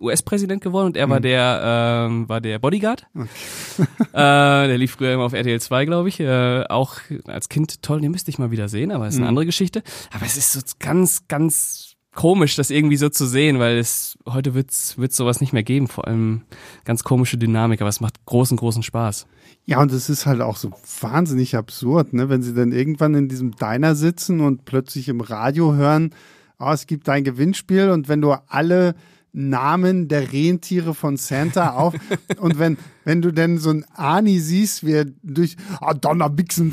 [0.00, 3.06] US-Präsident geworden und er war der ähm, war der Bodyguard.
[3.16, 6.20] äh, der lief früher immer auf RTL 2, glaube ich.
[6.20, 9.46] Äh, auch als Kind toll, den müsste ich mal wieder sehen, aber ist eine andere
[9.46, 9.82] Geschichte.
[10.12, 14.54] Aber es ist so ganz, ganz komisch, das irgendwie so zu sehen, weil es heute
[14.54, 15.88] wird's wird's sowas nicht mehr geben.
[15.88, 16.42] Vor allem
[16.84, 19.26] ganz komische Dynamik, aber es macht großen, großen Spaß.
[19.66, 22.28] Ja, und es ist halt auch so wahnsinnig absurd, ne?
[22.28, 26.14] wenn sie dann irgendwann in diesem Diner sitzen und plötzlich im Radio hören,
[26.58, 28.94] oh, es gibt ein Gewinnspiel und wenn du alle
[29.34, 31.94] Namen der Rentiere von Santa auf
[32.38, 36.72] und wenn wenn du denn so ein Ani siehst, wie er durch ah, Donnerbixen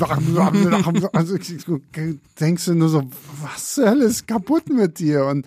[1.12, 1.36] also
[2.40, 3.02] denkst du nur so,
[3.42, 5.44] was zur Hölle ist kaputt mit dir und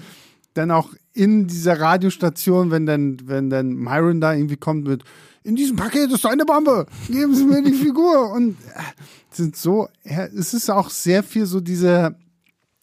[0.54, 5.04] dann auch in dieser Radiostation, wenn dann, wenn dann Myron da irgendwie kommt mit,
[5.44, 8.32] in diesem Paket ist eine Bombe, geben Sie mir die Figur.
[8.32, 8.82] Und äh,
[9.30, 12.16] sind so, es ist auch sehr viel so dieser,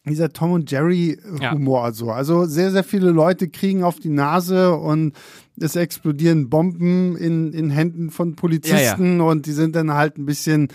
[0.05, 1.53] dieser Tom und Jerry Ja.
[1.53, 2.11] Humor so.
[2.11, 5.13] Also sehr, sehr viele Leute kriegen auf die Nase und
[5.59, 10.67] es explodieren Bomben in, in Händen von Polizisten und die sind dann halt ein bisschen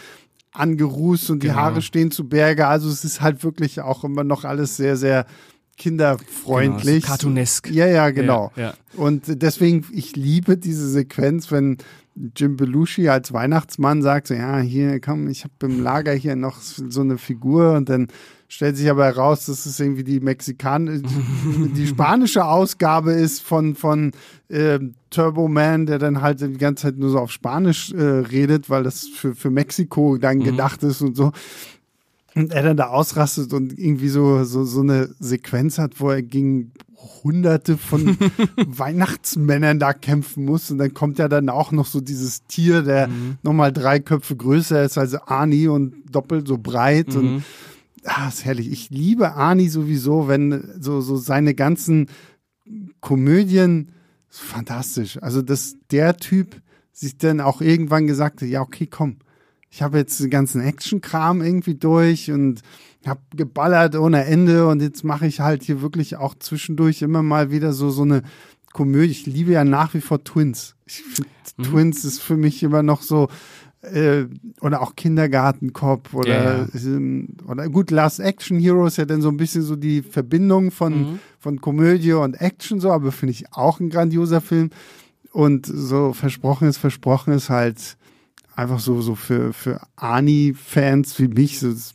[0.52, 1.58] angerußt und die Genau.
[1.60, 2.66] Haare stehen zu Berge.
[2.66, 5.26] Also es ist halt wirklich auch immer noch alles sehr, sehr
[5.76, 7.02] kinderfreundlich.
[7.02, 7.70] Genau, cartoonesk.
[7.70, 8.52] Ja, ja, genau.
[8.56, 8.74] Ja, ja.
[8.96, 11.78] Und deswegen, ich liebe diese Sequenz, wenn
[12.36, 16.60] Jim Belushi als Weihnachtsmann sagt, so, ja, hier, komm, ich habe im Lager hier noch
[16.60, 18.08] so eine Figur und dann
[18.48, 21.02] stellt sich aber heraus, dass es irgendwie die Mexikan
[21.76, 24.12] die spanische Ausgabe ist von von
[24.50, 28.70] ähm, Turbo Man, der dann halt die ganze Zeit nur so auf Spanisch äh, redet,
[28.70, 31.32] weil das für für Mexiko dann gedacht ist und so.
[32.34, 36.22] Und er dann da ausrastet und irgendwie so, so, so eine Sequenz hat, wo er
[36.22, 36.72] gegen
[37.24, 38.16] hunderte von
[38.56, 40.70] Weihnachtsmännern da kämpfen muss.
[40.70, 43.08] Und dann kommt ja dann auch noch so dieses Tier, der
[43.42, 47.14] nochmal drei Köpfe größer ist als Arnie und doppelt so breit.
[47.16, 47.42] Und
[48.04, 48.70] ah, ist herrlich.
[48.70, 52.08] Ich liebe Arnie sowieso, wenn so, so seine ganzen
[53.00, 53.92] Komödien,
[54.28, 55.22] fantastisch.
[55.22, 56.60] Also, dass der Typ
[56.92, 59.18] sich dann auch irgendwann gesagt hat, ja, okay, komm,
[59.70, 62.62] ich habe jetzt den ganzen Action-Kram irgendwie durch und
[63.06, 67.50] habe geballert ohne Ende und jetzt mache ich halt hier wirklich auch zwischendurch immer mal
[67.50, 68.22] wieder so so eine
[68.72, 69.12] Komödie.
[69.12, 70.76] Ich liebe ja nach wie vor Twins.
[70.86, 71.30] Ich finde
[71.62, 73.28] Twins ist für mich immer noch so
[73.82, 74.26] äh,
[74.60, 79.28] oder auch Kindergartenkopf oder Ja, ähm, oder gut Last Action Hero ist ja dann so
[79.28, 83.80] ein bisschen so die Verbindung von von Komödie und Action so, aber finde ich auch
[83.80, 84.70] ein grandioser Film
[85.32, 87.96] und so versprochen ist versprochen ist halt
[88.58, 91.94] einfach so, so für, für Ani-Fans wie mich, so, ist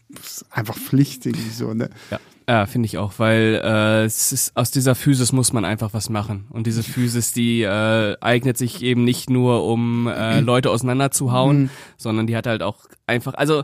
[0.49, 1.89] einfach Pflicht irgendwie so, ne?
[2.09, 5.93] Ja, ja finde ich auch, weil äh, es ist, aus dieser Physis muss man einfach
[5.93, 6.45] was machen.
[6.49, 12.27] Und diese Physis, die äh, eignet sich eben nicht nur, um äh, Leute auseinanderzuhauen, sondern
[12.27, 13.63] die hat halt auch einfach, also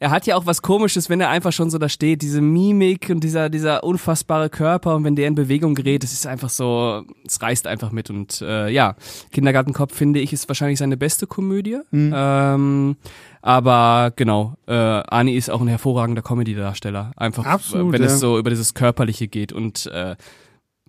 [0.00, 3.10] er hat ja auch was komisches, wenn er einfach schon so da steht, diese Mimik
[3.10, 7.02] und dieser dieser unfassbare Körper und wenn der in Bewegung gerät, das ist einfach so,
[7.26, 8.94] es reißt einfach mit und äh, ja,
[9.32, 11.78] Kindergartenkopf finde ich ist wahrscheinlich seine beste Komödie.
[11.90, 12.12] Mhm.
[12.14, 12.96] Ähm,
[13.42, 17.12] aber genau, äh, Ani ist auch ein hervorragender Comedy-Darsteller.
[17.16, 18.08] Einfach, Absolut, wenn ja.
[18.08, 20.16] es so über dieses Körperliche geht und äh,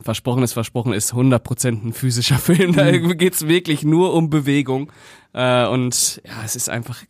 [0.01, 2.73] Versprochen ist Versprochen ist 100% ein physischer Film.
[2.73, 3.17] Da mhm.
[3.17, 4.91] geht's wirklich nur um Bewegung.
[5.33, 7.03] Äh, und ja, es ist einfach.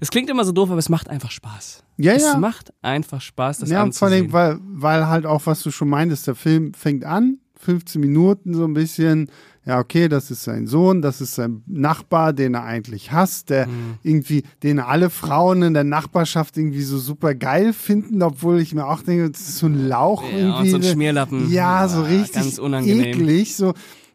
[0.00, 1.82] Es klingt immer so doof, aber es macht einfach Spaß.
[1.96, 2.32] Ja, es ja.
[2.32, 4.24] Es macht einfach Spaß, das ja, anzusehen.
[4.24, 7.38] Ja, vor allem, weil, weil halt auch, was du schon meintest, der Film fängt an,
[7.56, 9.28] 15 Minuten so ein bisschen
[9.68, 13.66] ja, okay, das ist sein Sohn, das ist sein Nachbar, den er eigentlich hasst, der
[13.66, 13.98] mhm.
[14.02, 18.86] irgendwie, den alle Frauen in der Nachbarschaft irgendwie so super geil finden, obwohl ich mir
[18.86, 20.60] auch denke, das ist so ein Lauch ja, irgendwie.
[20.60, 21.52] Und so ein Schmierlappen.
[21.52, 23.20] Ja, so richtig ganz unangenehm.
[23.20, 23.74] eklig, so,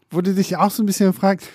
[0.09, 1.47] wo du dich auch so ein bisschen fragst,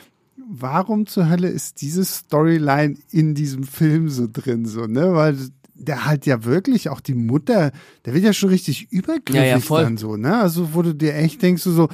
[0.48, 5.36] warum zur Hölle ist diese Storyline in diesem Film so drin, so, ne, weil
[5.74, 7.70] der halt ja wirklich auch die Mutter,
[8.04, 10.38] der wird ja schon richtig übergriffig ja, ja, dann so, ne?
[10.38, 11.88] Also wo du dir echt denkst, so, so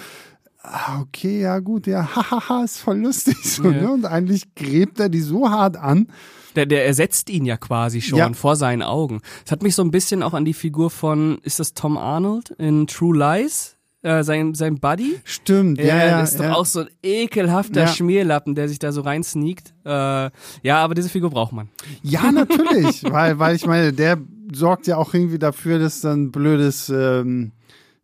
[0.63, 3.83] ah, okay, ja gut, ja, hahaha, ist voll lustig so, ja.
[3.83, 3.91] ne?
[3.91, 6.09] Und eigentlich gräbt er die so hart an.
[6.57, 8.33] Der, der ersetzt ihn ja quasi schon ja.
[8.33, 9.21] vor seinen Augen.
[9.45, 12.51] Es hat mich so ein bisschen auch an die Figur von, ist das Tom Arnold
[12.51, 13.77] in True Lies?
[14.05, 15.19] Äh, sein, sein Buddy.
[15.25, 15.97] Stimmt, ja.
[15.97, 16.49] ja ist ja.
[16.49, 17.89] doch auch so ein ekelhafter ja.
[17.89, 19.73] Schmierlappen, der sich da so reinsneakt.
[19.83, 21.71] Äh, ja, aber diese Figur braucht man.
[22.03, 24.19] Ja, natürlich, weil, weil ich meine, der
[24.53, 27.53] sorgt ja auch irgendwie dafür, dass dann blödes ähm,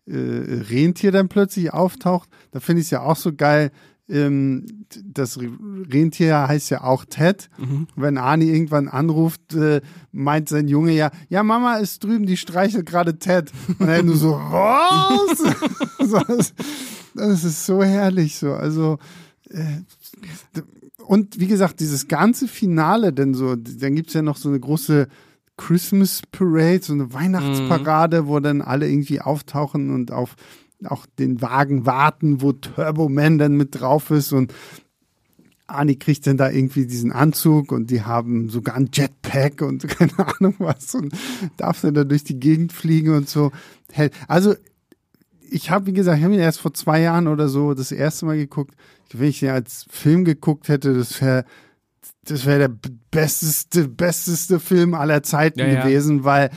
[0.06, 0.14] äh,
[0.70, 2.30] Rentier dann plötzlich auftaucht.
[2.50, 3.70] Da finde ich es ja auch so geil.
[4.10, 7.48] Ähm, das Rentier heißt ja auch Ted.
[7.58, 7.86] Mhm.
[7.94, 9.80] Wenn Arnie irgendwann anruft, äh,
[10.12, 13.52] meint sein Junge ja, ja, Mama ist drüben, die streichelt gerade Ted.
[13.78, 15.38] Und er nur so, was?
[16.26, 16.54] das,
[17.14, 18.52] das ist so herrlich so.
[18.52, 18.98] Also,
[19.50, 19.82] äh,
[21.06, 24.60] und wie gesagt, dieses ganze Finale, denn so, dann gibt es ja noch so eine
[24.60, 25.08] große
[25.56, 28.26] Christmas Parade, so eine Weihnachtsparade, mhm.
[28.26, 30.34] wo dann alle irgendwie auftauchen und auf
[30.84, 34.52] auch den Wagen warten, wo Turbo Man dann mit drauf ist und
[35.66, 40.18] Ani kriegt dann da irgendwie diesen Anzug und die haben sogar ein Jetpack und keine
[40.18, 41.14] Ahnung was und
[41.56, 43.52] darf dann da durch die Gegend fliegen und so.
[44.26, 44.54] Also
[45.50, 48.26] ich habe, wie gesagt, ich habe ihn erst vor zwei Jahren oder so das erste
[48.26, 48.74] Mal geguckt.
[49.12, 51.44] Wenn ich ihn als Film geguckt hätte, das wäre
[52.24, 56.24] das wäre der besteste, besteste Film aller Zeiten ja, gewesen, ja.
[56.24, 56.50] weil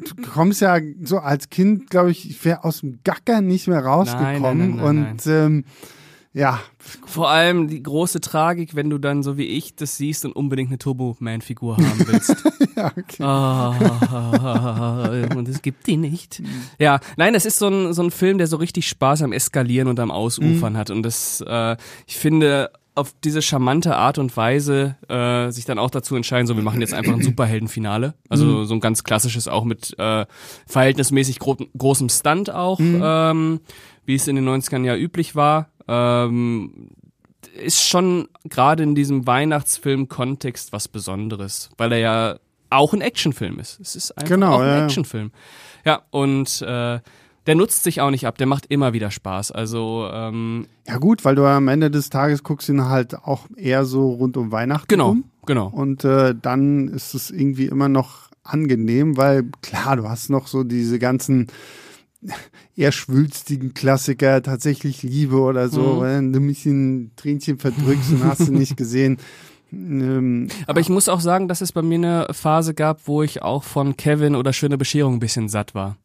[0.00, 3.84] du kommst ja so als Kind, glaube ich, ich wäre aus dem Gacker nicht mehr
[3.84, 5.64] rausgekommen nein, nein, nein, und ähm,
[6.34, 6.60] ja.
[6.78, 10.70] Vor allem die große Tragik, wenn du dann so wie ich das siehst und unbedingt
[10.70, 12.34] eine Turbo-Man-Figur haben willst.
[12.76, 13.22] ja, okay.
[15.32, 16.42] Oh, und es gibt die nicht.
[16.78, 19.88] Ja, nein, das ist so ein, so ein Film, der so richtig Spaß am Eskalieren
[19.88, 20.76] und am Ausufern mhm.
[20.76, 20.90] hat.
[20.90, 21.76] Und das, äh,
[22.06, 26.56] ich finde, auf diese charmante Art und Weise äh, sich dann auch dazu entscheiden, so
[26.56, 28.14] wir machen jetzt einfach ein Superheldenfinale.
[28.28, 28.64] Also mhm.
[28.66, 30.26] so ein ganz klassisches auch mit äh,
[30.66, 33.00] verhältnismäßig gro großem Stunt auch, mhm.
[33.02, 33.60] ähm,
[34.04, 35.70] wie es in den 90ern ja üblich war.
[35.88, 36.90] Ähm,
[37.56, 42.36] ist schon gerade in diesem Weihnachtsfilm-Kontext was Besonderes, weil er ja
[42.70, 43.80] auch ein Actionfilm ist.
[43.80, 44.84] Es ist einfach genau, auch ein ja.
[44.84, 45.32] Actionfilm.
[45.84, 47.00] Ja, und äh,
[47.46, 49.50] der nutzt sich auch nicht ab, der macht immer wieder Spaß.
[49.52, 53.84] Also ähm, ja gut, weil du am Ende des Tages guckst ihn halt auch eher
[53.84, 54.88] so rund um Weihnachten.
[54.88, 55.24] Genau, um.
[55.46, 55.68] genau.
[55.68, 60.64] Und äh, dann ist es irgendwie immer noch angenehm, weil klar, du hast noch so
[60.64, 61.48] diese ganzen
[62.76, 66.00] eher schwülstigen Klassiker, tatsächlich Liebe oder so, mhm.
[66.00, 69.18] wenn du mich in Tränchen verdrückst und hast du nicht gesehen.
[69.72, 73.42] Ähm, Aber ich muss auch sagen, dass es bei mir eine Phase gab, wo ich
[73.42, 75.96] auch von Kevin oder Schöne Bescherung ein bisschen satt war.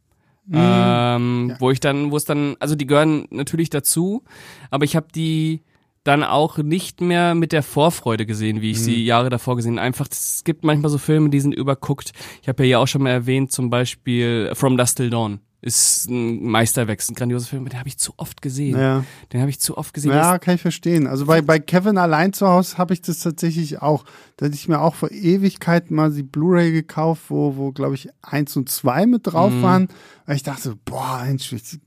[0.48, 0.58] Mhm.
[0.58, 1.56] Ähm, ja.
[1.60, 4.24] Wo ich dann, wo es dann, also die gehören natürlich dazu,
[4.72, 5.62] aber ich habe die
[6.08, 8.84] dann auch nicht mehr mit der Vorfreude gesehen, wie ich mhm.
[8.84, 9.80] sie Jahre davor gesehen.
[9.80, 12.12] Einfach, es gibt manchmal so Filme, die sind überguckt.
[12.41, 16.08] Ich habe ja hier auch schon mal erwähnt, zum Beispiel From Dust Till Dawn ist
[16.10, 18.78] ein Meisterwerk, ein grandioser Film, den habe ich zu oft gesehen.
[18.78, 19.04] Ja.
[19.34, 20.12] Den habe ich zu oft gesehen.
[20.12, 21.08] Ja, kann ich verstehen.
[21.08, 24.06] Also bei, bei Kevin allein zu Hause habe ich das tatsächlich auch.
[24.38, 28.10] Da hatte ich mir auch vor Ewigkeiten mal die Blu-ray gekauft, wo, wo glaube ich,
[28.22, 29.62] eins und zwei mit drauf mhm.
[29.63, 29.88] waren.
[30.28, 31.26] Weil ich dachte, boah,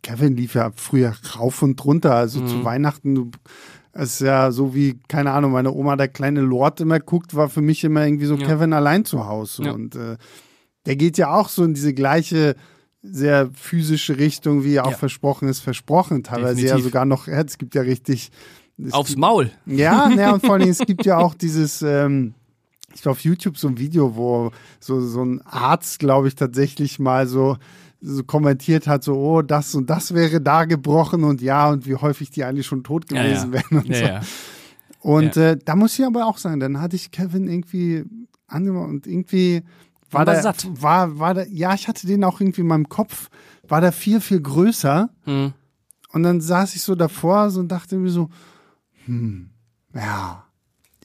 [0.02, 2.14] Kevin lief ja früher rauf und runter.
[2.14, 2.48] Also mhm.
[2.48, 3.30] zu Weihnachten, du
[3.92, 7.48] es ist ja so wie, keine Ahnung, meine Oma der kleine Lord immer guckt, war
[7.48, 8.46] für mich immer irgendwie so ja.
[8.46, 9.64] Kevin allein zu Hause.
[9.64, 9.72] Ja.
[9.72, 10.16] Und äh,
[10.87, 12.55] der geht ja auch so in diese gleiche
[13.03, 14.96] sehr physische Richtung, wie auch ja.
[14.96, 16.22] versprochen ist, versprochen.
[16.22, 16.79] Teilweise Definitiv.
[16.79, 18.31] ja sogar noch, es gibt ja richtig.
[18.92, 19.50] Aufs gibt, Maul.
[19.66, 22.35] Ja, ja, und vor allem, es gibt ja auch dieses, ähm,
[22.94, 26.98] ich war auf YouTube so ein Video, wo so, so ein Arzt, glaube ich, tatsächlich
[26.98, 27.57] mal so,
[28.00, 31.96] so kommentiert hat, so, oh, das und das wäre da gebrochen und ja, und wie
[31.96, 33.70] häufig die eigentlich schon tot gewesen ja, ja.
[33.70, 34.04] wären und so.
[35.02, 38.04] Und äh, da muss ich aber auch sagen, dann hatte ich Kevin irgendwie
[38.46, 39.62] angemacht und irgendwie
[40.10, 40.66] war war der, satt.
[40.70, 43.30] war, war der, ja, ich hatte den auch irgendwie in meinem Kopf,
[43.66, 45.10] war der viel, viel größer.
[45.24, 45.52] Hm.
[46.12, 48.28] Und dann saß ich so davor so und dachte mir so,
[49.06, 49.50] hm,
[49.94, 50.44] ja,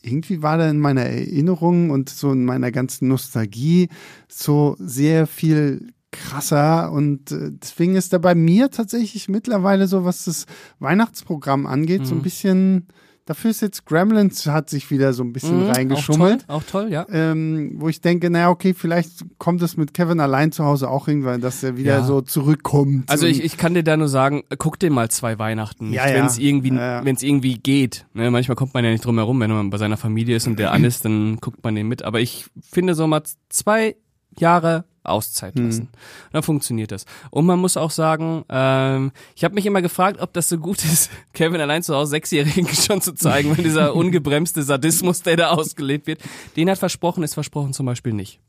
[0.02, 3.90] irgendwie war da in meiner Erinnerung und so in meiner ganzen Nostalgie
[4.28, 10.26] so sehr viel krasser und äh, deswegen ist da bei mir tatsächlich mittlerweile so, was
[10.26, 10.46] das
[10.80, 12.88] Weihnachtsprogramm angeht, so ein bisschen,
[13.26, 16.44] dafür ist jetzt Gremlins hat sich wieder so ein bisschen Mhm, reingeschummelt.
[16.48, 17.06] Auch toll, auch toll, ja.
[17.10, 21.08] Ähm, wo ich denke, naja, okay, vielleicht kommt es mit Kevin allein zu Hause auch
[21.08, 22.04] irgendwann, dass er wieder Ja.
[22.04, 23.10] so zurückkommt.
[23.10, 26.26] Also ich, ich kann dir da nur sagen, guck dir mal zwei Weihnachten, Ja, wenn
[26.26, 27.06] es irgendwie, Ja, ja.
[27.06, 28.06] wenn es irgendwie geht.
[28.14, 30.60] Ne, manchmal kommt man ja nicht drum herum, wenn man bei seiner Familie ist und
[30.60, 32.04] der an ist, dann guckt man den mit.
[32.04, 33.96] Aber ich finde so mal zwei
[34.38, 35.66] Jahre Auszeit Hm.
[35.66, 35.88] lassen.
[36.32, 37.06] Dann funktioniert das.
[37.32, 40.78] Und man muss auch sagen, ähm, ich habe mich immer gefragt, ob das so gut
[40.86, 45.50] ist, Kevin allein zu Hause Sechsjährigen schon zu zeigen, weil dieser ungebremste Sadismus, der da
[45.50, 46.22] ausgelebt wird,
[46.56, 48.40] den hat versprochen, ist versprochen zum Beispiel nicht.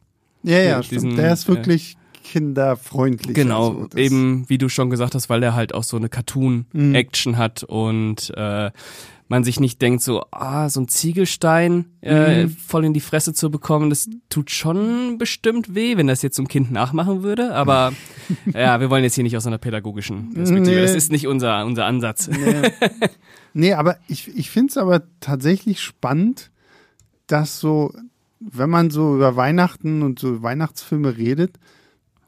[0.42, 1.18] ja, ja, diesen, stimmt.
[1.18, 3.34] Der ist wirklich kinderfreundlich.
[3.34, 7.36] Genau, das- eben wie du schon gesagt hast, weil der halt auch so eine Cartoon-Action
[7.36, 8.70] hat und äh,
[9.28, 13.50] man sich nicht denkt, so, ah, so ein Ziegelstein äh, voll in die Fresse zu
[13.50, 17.52] bekommen, das tut schon bestimmt weh, wenn das jetzt so ein Kind nachmachen würde.
[17.54, 17.92] Aber
[18.54, 20.76] ja, wir wollen jetzt hier nicht aus einer pädagogischen Perspektive.
[20.76, 20.82] Nee.
[20.82, 22.28] Das ist nicht unser, unser Ansatz.
[22.28, 22.70] Nee,
[23.52, 26.50] nee aber ich, ich finde es aber tatsächlich spannend,
[27.26, 27.92] dass so,
[28.38, 31.58] wenn man so über Weihnachten und so Weihnachtsfilme redet,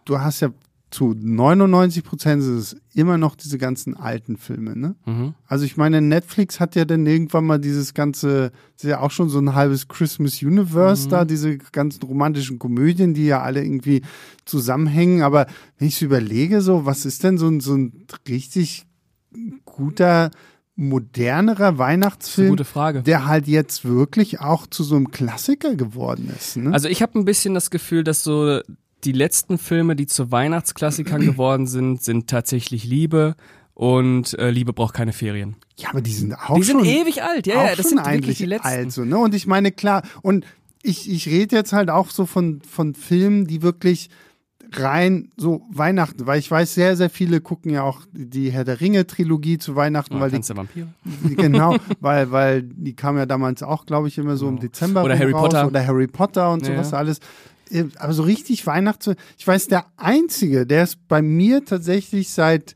[0.04, 0.50] du hast ja
[0.90, 4.96] zu 99 Prozent ist es immer noch diese ganzen alten Filme, ne?
[5.04, 5.34] Mhm.
[5.46, 9.10] Also ich meine, Netflix hat ja dann irgendwann mal dieses ganze, das ist ja auch
[9.10, 14.02] schon so ein halbes Christmas Universe da, diese ganzen romantischen Komödien, die ja alle irgendwie
[14.46, 15.22] zusammenhängen.
[15.22, 15.46] Aber
[15.78, 18.86] wenn ich so überlege, so, was ist denn so ein, so ein richtig
[19.66, 20.30] guter,
[20.74, 23.02] modernerer Weihnachtsfilm, gute Frage.
[23.02, 26.72] der halt jetzt wirklich auch zu so einem Klassiker geworden ist, ne?
[26.72, 28.60] Also ich habe ein bisschen das Gefühl, dass so
[29.04, 33.36] die letzten Filme, die zu Weihnachtsklassikern geworden sind, sind tatsächlich Liebe
[33.74, 35.56] und äh, Liebe braucht keine Ferien.
[35.76, 38.38] ja, aber die sind auch Die sind schon ewig alt, ja, ja, das sind eigentlich
[38.38, 38.66] die letzten.
[38.66, 39.16] alt so, ne?
[39.18, 40.44] Und ich meine, klar, und
[40.82, 44.10] ich, ich rede jetzt halt auch so von, von Filmen, die wirklich
[44.74, 48.80] rein so Weihnachten, weil ich weiß, sehr, sehr viele gucken ja auch die Herr der
[48.80, 50.88] Ringe-Trilogie zu Weihnachten, Oh, weil die, der Vampire.
[51.36, 55.18] genau, weil, weil die kam ja damals auch, glaube ich, immer so im Dezember Oder
[55.18, 55.66] Harry raus, Potter.
[55.68, 57.20] oder Harry Potter und Ja, sowas alles.
[57.98, 62.74] Aber so richtig Weihnachts, ich weiß, der einzige, der ist bei mir tatsächlich seit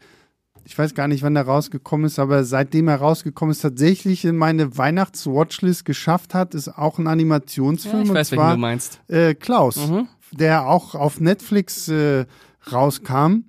[0.64, 4.36] ich weiß gar nicht, wann der rausgekommen ist, aber seitdem er rausgekommen ist, tatsächlich in
[4.36, 7.96] meine Weihnachts-Watchlist geschafft hat, ist auch ein Animationsfilm.
[7.96, 9.00] Ja, ich und weiß, welchen zwar du meinst.
[9.08, 10.06] äh, Klaus, Mhm.
[10.30, 12.26] der auch auf Netflix äh,
[12.70, 13.44] rauskam.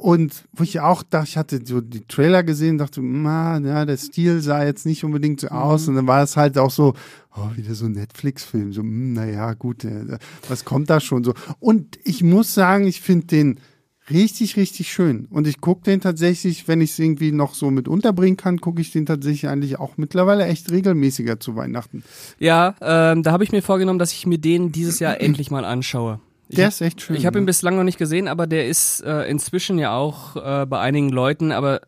[0.00, 3.96] Und wo ich auch dachte, ich hatte so die Trailer gesehen, dachte, na, ja, der
[3.96, 5.82] Stil sah jetzt nicht unbedingt so aus.
[5.82, 5.88] Mhm.
[5.88, 6.94] Und dann war es halt auch so,
[7.36, 8.72] oh, wieder so ein Netflix-Film.
[8.72, 11.34] So, hm, naja, gut, äh, was kommt da schon so?
[11.58, 13.60] Und ich muss sagen, ich finde den
[14.08, 15.26] richtig, richtig schön.
[15.30, 18.80] Und ich gucke den tatsächlich, wenn ich es irgendwie noch so mit unterbringen kann, gucke
[18.80, 22.04] ich den tatsächlich eigentlich auch mittlerweile echt regelmäßiger zu Weihnachten.
[22.38, 25.64] Ja, ähm, da habe ich mir vorgenommen, dass ich mir den dieses Jahr endlich mal
[25.64, 26.20] anschaue.
[26.48, 27.16] Der hab- ist echt schön.
[27.16, 27.46] Ich habe ihn ne?
[27.46, 31.52] bislang noch nicht gesehen, aber der ist äh, inzwischen ja auch äh, bei einigen Leuten,
[31.52, 31.80] aber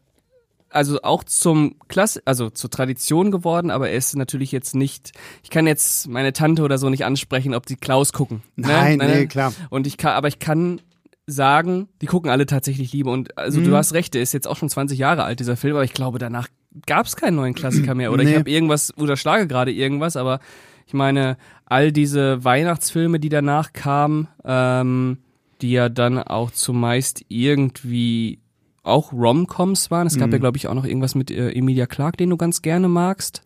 [0.73, 5.11] also auch zum Klasse, also zur Tradition geworden, aber er ist natürlich jetzt nicht,
[5.43, 8.43] ich kann jetzt meine Tante oder so nicht ansprechen, ob die Klaus gucken.
[8.55, 8.69] ne?
[8.69, 9.53] Nein, nee, klar.
[9.71, 10.81] Und ich kann, aber ich kann
[11.27, 13.65] sagen, die gucken alle tatsächlich Liebe und also Mhm.
[13.65, 15.93] du hast recht, der ist jetzt auch schon 20 Jahre alt, dieser Film, aber ich
[15.93, 16.49] glaube, danach
[16.87, 18.33] gab es keinen neuen Klassiker mehr oder Nee.
[18.33, 20.39] ich habe irgendwas, oder schlage gerade irgendwas, aber
[20.91, 25.19] ich meine, all diese Weihnachtsfilme, die danach kamen, ähm,
[25.63, 28.41] die ja dann auch zumeist irgendwie
[28.83, 30.09] auch Rom-Coms waren.
[30.09, 30.41] Es gab ja, Mhm.
[30.41, 33.43] glaube ich, auch noch irgendwas mit äh, Emilia Clarke, den du ganz gerne magst.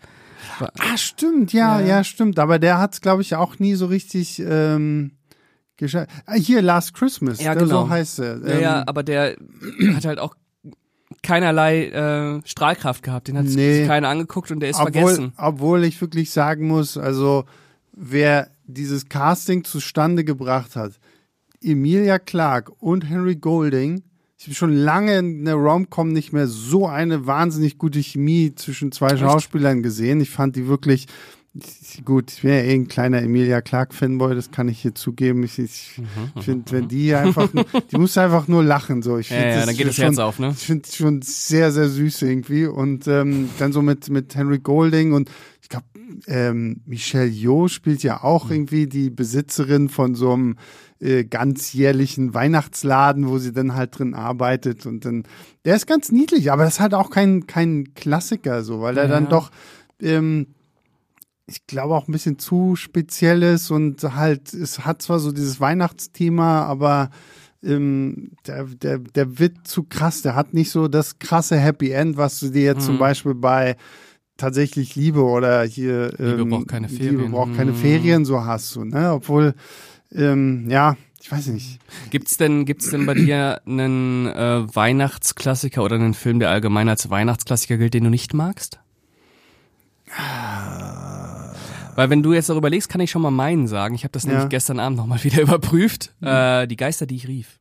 [0.58, 2.04] Ah, stimmt, ja, ja, Ja.
[2.04, 2.38] stimmt.
[2.38, 5.10] Aber der hat es, glaube ich, auch nie so richtig ähm,
[5.76, 6.08] geschafft.
[6.24, 7.82] Ah, hier, Last Christmas, Ja, genau.
[7.84, 8.38] so heißt er.
[8.48, 9.36] Ja, ja, Ähm, aber der
[9.94, 10.34] hat halt auch
[11.22, 13.28] keinerlei äh, Strahlkraft gehabt.
[13.28, 13.78] Den hat Nee.
[13.80, 15.32] sich keiner angeguckt und der ist obwohl, vergessen.
[15.36, 17.44] obwohl ich wirklich sagen muss, also
[17.92, 20.92] wer dieses Casting zustande gebracht hat,
[21.62, 24.02] Emilia Clarke und Henry Golding,
[24.36, 28.92] ich habe schon lange in der Rom-Com nicht mehr so eine wahnsinnig gute Chemie zwischen
[28.92, 30.20] zwei Schauspielern gesehen.
[30.20, 31.06] Ich fand die wirklich
[32.04, 32.32] gut.
[32.32, 35.42] Ich bin ja eh ein kleiner Emilia Clarke-Fanboy, das kann ich hier zugeben.
[35.44, 37.48] Ich, ich Mhm, finde, wenn die einfach,
[37.90, 39.02] die muss einfach nur lachen.
[39.02, 40.50] So, ich Ja, find, ja, das dann geht das schon, Herz auf, ne?
[40.56, 42.66] ich finde es schon sehr, sehr süß irgendwie.
[42.66, 45.30] Und ähm, dann so mit, mit Henry Golding und
[45.62, 45.86] ich glaube,
[46.26, 50.56] ähm, Michelle Yeoh spielt ja auch irgendwie die Besitzerin von so einem
[51.00, 54.86] äh, ganzjährlichen Weihnachtsladen, wo sie dann halt drin arbeitet.
[54.86, 55.24] Und dann,
[55.64, 59.08] der ist ganz niedlich, aber das ist halt auch kein, kein Klassiker so, weil er
[59.08, 59.30] dann Ja.
[59.30, 59.50] doch
[60.02, 60.48] ähm,
[61.46, 65.60] ich glaube auch ein bisschen zu speziell ist und halt, es hat zwar so dieses
[65.60, 67.10] Weihnachtsthema, aber
[67.62, 70.22] ähm, der, der, der wird zu krass.
[70.22, 72.86] Der hat nicht so das krasse Happy End, was du dir jetzt mhm.
[72.86, 73.76] zum Beispiel bei
[74.36, 77.16] tatsächlich Liebe oder hier Liebe ähm, braucht keine Ferien.
[77.18, 77.76] Liebe braucht keine mhm.
[77.76, 79.12] Ferien, so hast du, ne?
[79.12, 79.54] Obwohl,
[80.12, 81.78] ähm, ja, ich weiß nicht.
[82.10, 87.08] Gibt's denn, gibt's denn bei dir einen äh, Weihnachtsklassiker oder einen Film, der allgemein als
[87.08, 88.80] Weihnachtsklassiker gilt, den du nicht magst?
[91.96, 93.94] Weil wenn du jetzt darüber legst, kann ich schon mal meinen sagen.
[93.94, 94.30] Ich habe das ja.
[94.30, 96.12] nämlich gestern Abend nochmal wieder überprüft.
[96.20, 96.28] Mhm.
[96.28, 97.58] Äh, die Geister, die ich rief.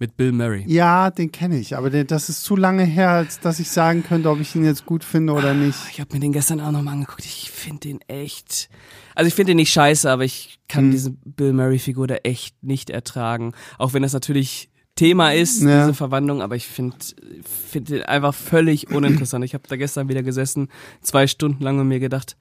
[0.00, 0.64] Mit Bill Murray.
[0.68, 4.04] Ja, den kenne ich, aber den, das ist zu lange her, als dass ich sagen
[4.04, 5.76] könnte, ob ich ihn jetzt gut finde oder nicht.
[5.90, 7.24] Ich habe mir den gestern auch nochmal angeguckt.
[7.24, 8.68] Ich finde den echt.
[9.16, 10.90] Also ich finde den nicht scheiße, aber ich kann hm.
[10.92, 13.54] diese Bill Murray-Figur da echt nicht ertragen.
[13.76, 15.80] Auch wenn das natürlich Thema ist, ja.
[15.80, 16.96] diese Verwandlung, aber ich finde
[17.44, 19.44] find den einfach völlig uninteressant.
[19.44, 20.68] Ich habe da gestern wieder gesessen,
[21.02, 22.36] zwei Stunden lang und mir gedacht,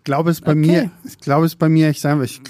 [0.00, 0.60] ich glaube es bei okay.
[0.60, 2.40] mir, ich glaube es bei mir, ich sage, ich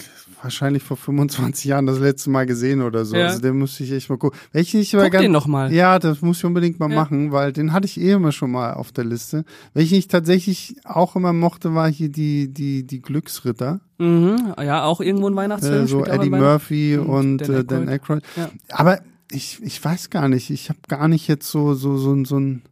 [0.41, 3.17] wahrscheinlich vor 25 Jahren das letzte Mal gesehen oder so.
[3.17, 3.27] Ja.
[3.27, 4.39] Also den muss ich echt mal gucken.
[4.53, 5.73] Welchen ich Guck den noch mal.
[5.73, 6.95] Ja, das muss ich unbedingt mal ja.
[6.95, 9.45] machen, weil den hatte ich eh immer schon mal auf der Liste.
[9.75, 13.81] Welchen ich tatsächlich auch immer mochte, war hier die die die Glücksritter.
[13.99, 14.55] Mhm.
[14.63, 15.85] Ja, auch irgendwo ein Weihnachtsfilm.
[15.85, 18.23] Äh, so Eddie Murphy und, und Dan, äh, Dan Aykroyd.
[18.37, 18.49] Ja.
[18.71, 20.51] Aber ich ich weiß gar nicht.
[20.51, 22.63] Ich habe gar nicht jetzt so so so so ein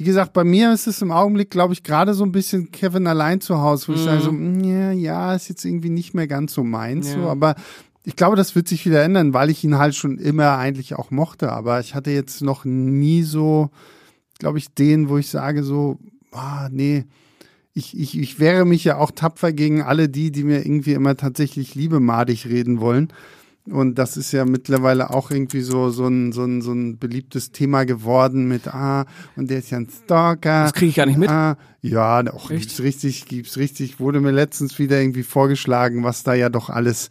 [0.00, 3.06] wie gesagt, bei mir ist es im Augenblick, glaube ich, gerade so ein bisschen Kevin
[3.06, 3.98] allein zu Hause, wo mhm.
[3.98, 7.16] ich sage so, mm, ja, ja, ist jetzt irgendwie nicht mehr ganz so meins, ja.
[7.16, 7.54] so, aber
[8.02, 11.10] ich glaube, das wird sich wieder ändern, weil ich ihn halt schon immer eigentlich auch
[11.10, 13.68] mochte, aber ich hatte jetzt noch nie so,
[14.38, 15.98] glaube ich, den, wo ich sage so,
[16.32, 17.04] ah, nee,
[17.74, 21.14] ich, ich, ich wehre mich ja auch tapfer gegen alle die, die mir irgendwie immer
[21.18, 23.08] tatsächlich liebemadig reden wollen.
[23.70, 27.52] Und das ist ja mittlerweile auch irgendwie so, so, ein, so, ein, so ein beliebtes
[27.52, 29.06] Thema geworden mit, ah,
[29.36, 30.64] und der ist ja ein Stalker.
[30.64, 31.28] Das kriege ich gar nicht mit.
[31.28, 34.00] Ah, ja, auch gibt's richtig, gibt's richtig.
[34.00, 37.10] Wurde mir letztens wieder irgendwie vorgeschlagen, was da ja doch alles,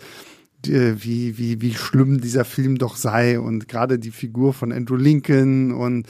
[0.65, 3.39] äh, wie, wie, wie schlimm dieser Film doch sei.
[3.39, 6.07] Und gerade die Figur von Andrew Lincoln und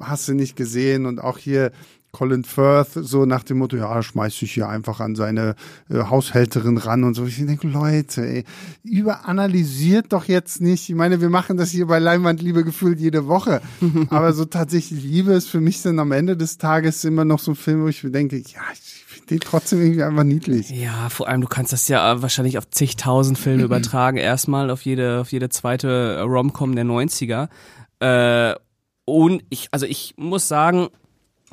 [0.00, 1.70] hast du nicht gesehen und auch hier
[2.12, 5.54] Colin Firth, so nach dem Motto, ja, schmeißt sich hier einfach an seine
[5.88, 7.24] äh, Haushälterin ran und so.
[7.24, 8.44] Ich denke, Leute, ey,
[8.82, 10.90] überanalysiert doch jetzt nicht.
[10.90, 13.62] Ich meine, wir machen das hier bei Leinwandliebe gefühlt jede Woche.
[14.10, 17.52] Aber so tatsächlich Liebe ist für mich dann am Ende des Tages immer noch so
[17.52, 20.68] ein Film, wo ich mir denke, ja, ich finde den trotzdem irgendwie einfach niedlich.
[20.68, 24.18] Ja, vor allem, du kannst das ja wahrscheinlich auf zigtausend Filme übertragen.
[24.18, 27.48] Erstmal auf jede, auf jede zweite Rom-Com der 90er.
[28.00, 28.54] Äh,
[29.06, 30.88] und ich, also ich muss sagen,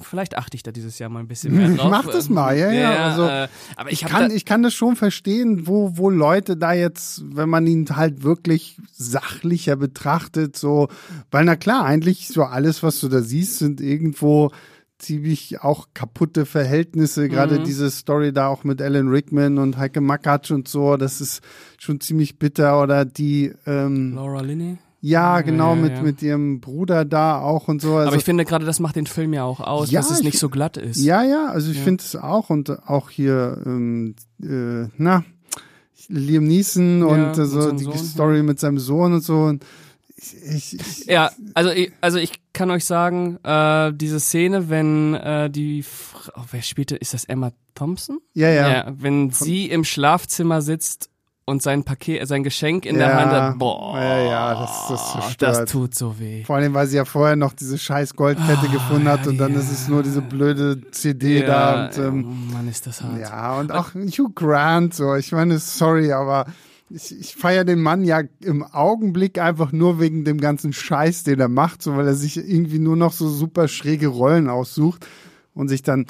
[0.02, 1.90] vielleicht achte ich da dieses Jahr mal ein bisschen mehr drauf.
[1.90, 2.82] Mach das mal, ja, ja.
[2.82, 6.58] ja also, äh, aber ich, ich kann, ich kann das schon verstehen, wo, wo Leute
[6.58, 10.88] da jetzt, wenn man ihn halt wirklich sachlicher betrachtet, so,
[11.32, 14.52] weil na klar, eigentlich so alles, was du da siehst, sind irgendwo
[15.00, 17.30] ziemlich auch kaputte Verhältnisse.
[17.30, 17.64] Gerade mhm.
[17.64, 21.42] diese Story da auch mit Alan Rickman und Heike Makatsch und so, das ist
[21.78, 22.82] schon ziemlich bitter.
[22.82, 24.78] Oder die ähm, Laura Linney?
[25.02, 26.02] Ja, genau, ja, mit, ja.
[26.02, 27.96] mit ihrem Bruder da auch und so.
[27.96, 30.24] Also, Aber ich finde gerade, das macht den Film ja auch aus, ja, dass es
[30.24, 30.98] nicht so glatt ist.
[30.98, 35.24] Ja, ja, also ich finde es auch und auch hier, ähm, äh, na,
[36.10, 39.44] Liam Neeson und äh, so die Sohn, Story mit seinem Sohn und so.
[39.44, 39.64] Und
[40.18, 45.50] ich, ich, ja, also ich, also ich kann euch sagen, äh, diese Szene, wenn äh,
[45.50, 48.20] die Frau, oh, wer spielte, ist das Emma Thompson?
[48.34, 48.70] Ja, ja.
[48.70, 51.09] ja wenn Von sie im Schlafzimmer sitzt
[51.50, 55.38] und sein Paket, sein Geschenk in ja, der Hand hat, boah, ja, ja, das, das.
[55.38, 56.44] Das tut so weh.
[56.44, 59.38] Vor allem, weil sie ja vorher noch diese scheiß Goldkette oh, gefunden hat ja, und
[59.38, 61.88] dann ist es nur diese blöde CD da.
[61.88, 63.20] Und, ähm, oh Mann, ist das hart.
[63.20, 66.46] Ja, und auch Hugh Grant, so, ich meine, sorry, aber
[66.90, 71.40] ich, ich feiere den Mann ja im Augenblick einfach nur wegen dem ganzen Scheiß, den
[71.40, 75.06] er macht, so weil er sich irgendwie nur noch so super schräge Rollen aussucht
[75.54, 76.06] und sich dann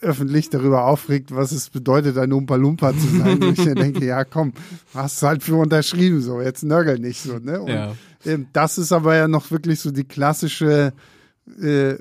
[0.00, 3.40] öffentlich darüber aufregt, was es bedeutet, ein Umpa Lumpa zu sein.
[3.40, 4.52] wo ich denke, ja komm,
[4.94, 7.60] hast du halt für unterschrieben, so, jetzt nörgel nicht so, ne?
[7.60, 7.94] Und ja.
[8.24, 10.92] ähm, das ist aber ja noch wirklich so die klassische
[11.60, 11.94] äh,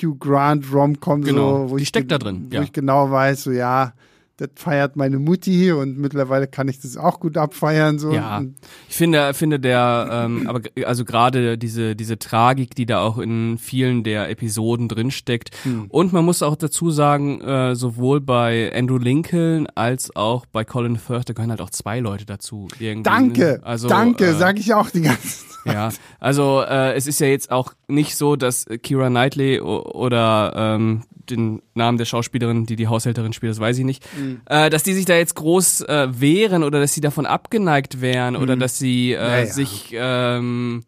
[0.00, 1.66] Hugh Grant Rom-Com, genau.
[1.66, 2.62] so, wo die ich steckt da drin, wo ja.
[2.62, 3.92] ich genau weiß, so ja,
[4.38, 7.98] das feiert meine Mutti und mittlerweile kann ich das auch gut abfeiern.
[7.98, 8.12] So.
[8.12, 8.42] Ja,
[8.88, 13.58] ich finde, finde der, ähm, aber also gerade diese diese Tragik, die da auch in
[13.58, 15.50] vielen der Episoden drinsteckt.
[15.64, 15.86] Hm.
[15.88, 20.96] Und man muss auch dazu sagen, äh, sowohl bei Andrew Lincoln als auch bei Colin
[20.96, 22.68] Firth, da gehören halt auch zwei Leute dazu.
[22.78, 23.60] Irgendwie, danke, ne?
[23.64, 25.48] also, danke, äh, sage ich auch die ganze Zeit.
[25.64, 31.02] Ja, also äh, es ist ja jetzt auch nicht so, dass Kira Knightley oder ähm,
[31.30, 34.40] den Namen der Schauspielerin, die die Haushälterin spielt, das weiß ich nicht, mhm.
[34.46, 38.34] äh, dass die sich da jetzt groß äh, wehren oder dass sie davon abgeneigt wären
[38.34, 38.42] mhm.
[38.42, 39.46] oder dass sie äh, naja.
[39.46, 40.84] sich ähm,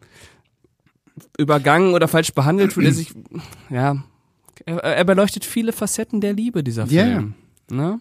[1.38, 2.94] übergangen oder falsch behandelt fühlt.
[2.94, 3.12] sich,
[3.68, 4.02] ja,
[4.66, 7.34] er, er, beleuchtet viele Facetten der Liebe, dieser Film.
[7.70, 7.82] Yeah.
[7.82, 8.00] Ne?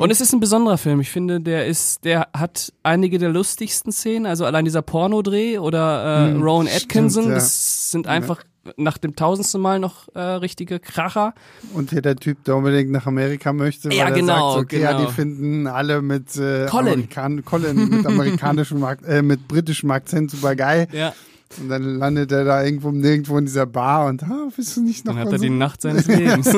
[0.00, 1.00] Und es ist ein besonderer Film.
[1.00, 4.24] Ich finde, der ist, der hat einige der lustigsten Szenen.
[4.24, 7.34] Also allein dieser Pornodreh oder äh, Hm, Rowan stimmt, Atkinson, ja.
[7.34, 8.42] das sind einfach
[8.76, 11.34] nach dem tausendsten Mal noch äh, richtige Kracher.
[11.72, 14.80] Und hier der Typ, der unbedingt nach Amerika möchte, weil Ja, er genau, sagt, okay,
[14.80, 15.06] ja, genau.
[15.06, 16.92] die finden alle mit äh, Colin.
[16.92, 20.88] Amerikan Colin mit amerikanischem äh, mit britischem Akzent super geil.
[20.92, 21.14] Ja.
[21.58, 25.04] Und dann landet er da irgendwo nirgendwo in dieser Bar und ah, bist du nicht
[25.04, 25.44] noch Dann hat er so?
[25.44, 26.56] die Nacht seines Lebens.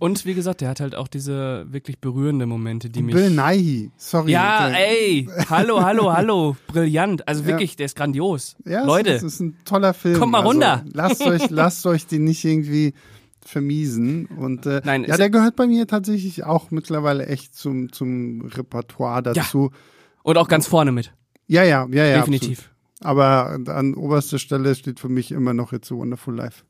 [0.00, 3.14] und wie gesagt, der hat halt auch diese wirklich berührende Momente, die mich.
[3.14, 4.32] Bill Nighy, sorry.
[4.32, 7.28] ja, ey, hallo, hallo, hallo, brillant.
[7.28, 8.56] Also wirklich, der ist grandios.
[8.64, 10.18] Ja, Leute, es ist, ein toller Film.
[10.18, 10.84] Kommt mal also, runter.
[10.92, 12.94] Lasst euch, lasst euch den nicht irgendwie
[13.44, 14.26] vermiesen.
[14.26, 19.22] Und äh, Nein, ja, der gehört bei mir tatsächlich auch mittlerweile echt zum, zum Repertoire
[19.22, 19.70] dazu.
[20.24, 21.12] und auch ganz vorne mit.
[21.46, 22.18] Ja, ja, ja, ja.
[22.18, 22.58] Definitiv.
[22.58, 22.71] Absolut.
[23.04, 26.64] Aber an oberster Stelle steht für mich immer noch It's a Wonderful Life.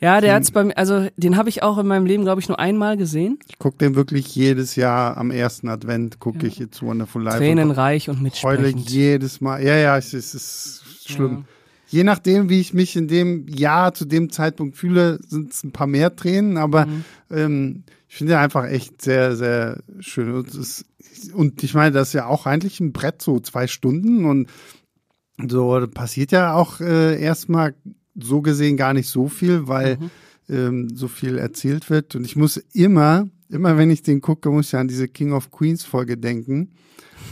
[0.00, 2.48] Ja, der hat's bei mir, also den habe ich auch in meinem Leben, glaube ich,
[2.48, 3.38] nur einmal gesehen.
[3.48, 7.38] Ich gucke den wirklich jedes Jahr am ersten Advent, gucke ich It's a Wonderful Life.
[7.38, 8.90] Tränenreich und und heule mitsprechend.
[8.90, 9.62] jedes Mal.
[9.64, 11.44] Ja, ja, es ist, es ist schlimm.
[11.86, 15.70] Je nachdem, wie ich mich in dem Jahr zu dem Zeitpunkt fühle, sind es ein
[15.72, 17.04] paar mehr Tränen, aber Mhm.
[17.30, 20.32] ähm, ich finde einfach echt sehr, sehr schön.
[20.32, 20.84] Und, es,
[21.32, 24.48] und ich meine, das ist ja auch eigentlich ein Brett, so zwei Stunden und
[25.48, 27.74] so passiert ja auch äh, erstmal
[28.14, 30.10] so gesehen gar nicht so viel, weil Mhm.
[30.48, 32.14] ähm, so viel erzählt wird.
[32.14, 35.50] Und ich muss immer, immer wenn ich den gucke, muss ich an diese King of
[35.50, 36.70] Queens Folge denken,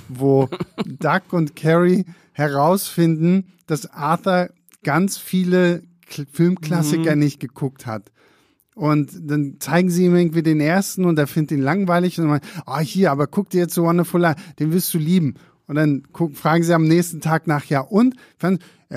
[0.09, 0.48] wo
[0.86, 4.50] Doug und Carrie herausfinden, dass Arthur
[4.82, 8.11] ganz viele K Filmklassiker nicht geguckt hat.
[8.74, 12.30] Und dann zeigen sie ihm irgendwie den ersten und er findet ihn langweilig und dann
[12.30, 15.34] meint, ah hier, aber guck dir jetzt so Wonderful Life, den wirst du lieben.
[15.72, 18.14] Und dann guck, fragen sie am nächsten Tag nach, ja und?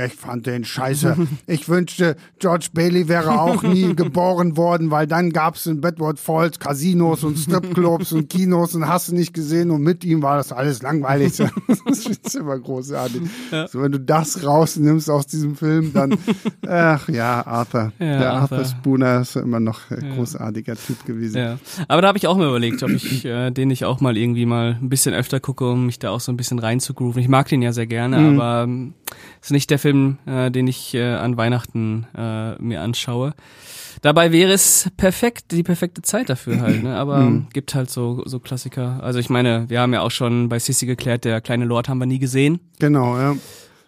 [0.05, 1.15] Ich fand den scheiße.
[1.47, 6.59] Ich wünschte, George Bailey wäre auch nie geboren worden, weil dann gab's in Bedford Falls
[6.59, 10.51] Casinos und Stripclubs und Kinos und hast du nicht gesehen und mit ihm war das
[10.51, 11.33] alles langweilig.
[11.85, 13.21] Das ist immer großartig.
[13.71, 16.17] So, wenn du das rausnimmst aus diesem Film, dann,
[16.67, 17.91] ach ja, Arthur.
[17.99, 18.65] Ja, Der Arthur, Arthur.
[18.65, 21.37] Spooner ist immer noch ein großartiger Typ gewesen.
[21.37, 21.57] Ja.
[21.87, 24.45] Aber da habe ich auch mal überlegt, ob ich äh, den nicht auch mal irgendwie
[24.45, 27.21] mal ein bisschen öfter gucke, um mich da auch so ein bisschen reinzugrooven.
[27.21, 28.39] Ich mag den ja sehr gerne, Mhm.
[28.39, 28.93] aber ähm,
[29.45, 33.33] ist nicht der Film, äh, den ich äh, an Weihnachten äh, mir anschaue.
[34.01, 36.95] Dabei wäre es perfekt, die perfekte Zeit dafür halt, ne?
[36.95, 37.47] Aber Mhm.
[37.53, 39.01] gibt halt so, so Klassiker.
[39.01, 41.99] Also ich meine, wir haben ja auch schon bei Sissy geklärt, der kleine Lord haben
[41.99, 42.59] wir nie gesehen.
[42.79, 43.35] Genau, ja.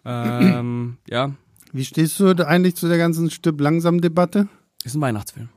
[0.05, 1.32] Ähm, ja,
[1.74, 4.47] Wie stehst du eigentlich zu der ganzen Stück langsam Debatte?
[4.84, 5.49] ist ein Weihnachtsfilm.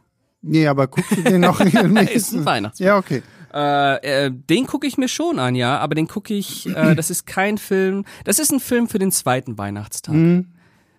[0.42, 2.16] Nee, aber guckst du den auch regelmäßig?
[2.16, 2.86] Ist ein Weihnachtsfilm.
[2.88, 3.22] Ja, okay.
[3.52, 7.10] Äh, äh, den gucke ich mir schon an, ja, aber den gucke ich, äh, das
[7.10, 10.14] ist kein Film, das ist ein Film für den zweiten Weihnachtstag.
[10.14, 10.46] Mhm.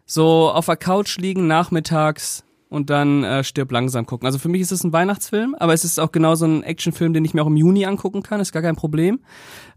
[0.06, 4.26] So auf der Couch liegen nachmittags und dann äh, stirb langsam gucken.
[4.26, 7.26] Also für mich ist es ein Weihnachtsfilm, aber es ist auch genauso ein Actionfilm, den
[7.26, 9.20] ich mir auch im Juni angucken kann, ist gar kein Problem.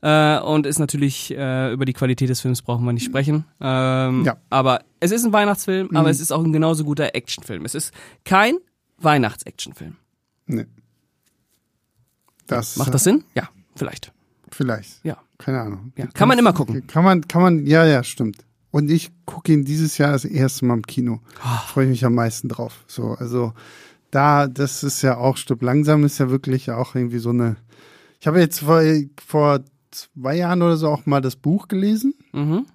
[0.01, 3.45] Äh, und ist natürlich, äh, über die Qualität des Films brauchen wir nicht sprechen.
[3.61, 4.37] Ähm, Ja.
[4.49, 7.65] Aber es ist ein Weihnachtsfilm, aber es ist auch ein genauso guter Actionfilm.
[7.65, 7.93] Es ist
[8.25, 8.55] kein
[8.99, 9.97] Weihnachts-Actionfilm.
[10.47, 10.67] Nee.
[12.47, 13.25] Das, Macht das Sinn?
[13.35, 14.13] Ja, vielleicht.
[14.51, 15.05] Vielleicht.
[15.05, 15.19] Ja.
[15.39, 15.93] Keine Ahnung.
[15.97, 16.87] Ja, kann man immer gucken.
[16.87, 18.45] Kann man, kann man, ja, ja, stimmt.
[18.71, 21.21] Und ich gucke ihn dieses Jahr das erste Mal im Kino.
[21.43, 21.59] Ah.
[21.59, 22.85] Freue ich mich am meisten drauf.
[22.87, 23.53] So, also
[24.11, 27.57] da, das ist ja auch Stück langsam ist ja wirklich auch irgendwie so eine.
[28.21, 28.83] Ich habe jetzt vor,
[29.25, 32.15] vor zwei Jahren oder so auch mal das Buch gelesen.
[32.33, 32.67] Mhm.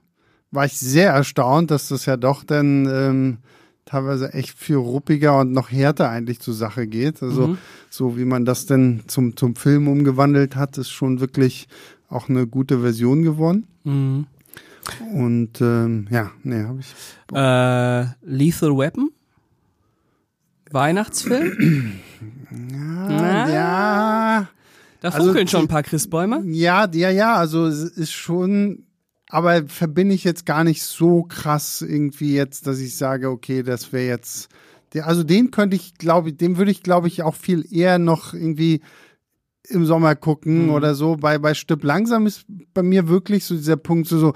[0.51, 3.38] War ich sehr erstaunt, dass das ja doch dann ähm,
[3.90, 7.24] teilweise echt viel ruppiger und noch härter eigentlich zur Sache geht.
[7.24, 7.58] Also Mhm.
[7.90, 11.68] so wie man das denn zum, zum Film umgewandelt hat, ist schon wirklich
[12.08, 13.66] auch eine gute Version geworden.
[13.84, 14.28] Mhm.
[15.14, 16.94] Und ähm, ja, nee, habe ich.
[17.34, 19.10] Äh, Lethal Weapon?
[20.72, 21.94] Weihnachtsfilm?
[22.70, 24.48] Ja, ja,
[25.02, 26.44] Da Also funkeln schon die- ein paar Christbäume.
[26.46, 28.84] ja, ja, ja, also es ist schon,
[29.30, 33.93] aber verbinde ich jetzt gar nicht so krass irgendwie jetzt, dass ich sage, okay, das
[33.93, 34.49] wäre jetzt,
[35.01, 38.34] also den könnte ich, glaube ich, den würde ich, glaube ich, auch viel eher noch
[38.34, 38.82] irgendwie
[39.67, 40.71] im Sommer gucken Mhm.
[40.71, 41.15] oder so.
[41.15, 44.34] Bei, bei Stipp langsam ist bei mir wirklich so dieser Punkt so, so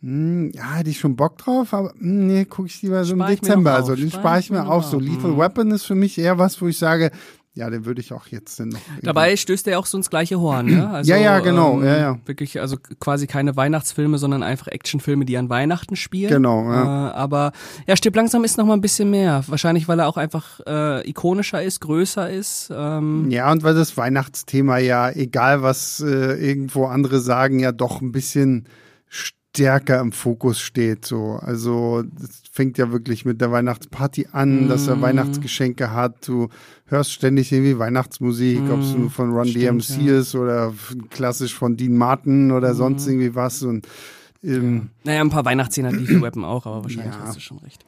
[0.00, 3.26] hm, ja, hätte ich schon Bock drauf, aber hm, nee, gucke ich lieber so im
[3.26, 3.72] Dezember.
[3.72, 4.84] Also den spar spare ich mir auf.
[4.84, 5.02] noch So auf.
[5.02, 5.38] Lethal Mhm.
[5.38, 7.10] Weapon ist für mich eher was, wo ich sage,
[7.56, 8.80] ja, den würde ich auch jetzt dann noch.
[9.02, 10.90] Dabei stößt er auch so ins gleiche Horn, ne?
[10.90, 12.18] Also, Ja, ja, genau, ähm, ja, ja.
[12.26, 16.30] Wirklich, also quasi keine Weihnachtsfilme, sondern einfach Actionfilme, die an Weihnachten spielen.
[16.30, 17.08] Genau, ja.
[17.08, 17.52] Äh, aber
[17.86, 19.42] ja, Stirb langsam ist noch mal ein bisschen mehr.
[19.46, 22.70] Wahrscheinlich, weil er auch einfach äh, ikonischer ist, größer ist.
[22.74, 28.02] Ähm, Ja, und weil das Weihnachtsthema ja, egal was äh, irgendwo andere sagen, ja doch
[28.02, 28.68] ein bisschen
[29.56, 31.06] stärker im Fokus steht.
[31.06, 34.68] So, also das fängt ja wirklich mit der Weihnachtsparty an, mm.
[34.68, 35.02] dass er mhm.
[35.02, 36.28] Weihnachtsgeschenke hat.
[36.28, 36.48] Du
[36.86, 38.70] hörst ständig irgendwie Weihnachtsmusik, mm.
[38.70, 40.18] ob es nur von Run Stimmt, DMC ja.
[40.18, 40.74] ist oder
[41.10, 42.76] klassisch von Dean Martin oder mm.
[42.76, 43.62] sonst irgendwie was.
[43.62, 43.88] Und
[44.44, 47.22] ähm, naja, ein paar Weihnachtsszenen hat Lethal Weapon auch, aber wahrscheinlich ja.
[47.22, 47.84] hast du schon recht.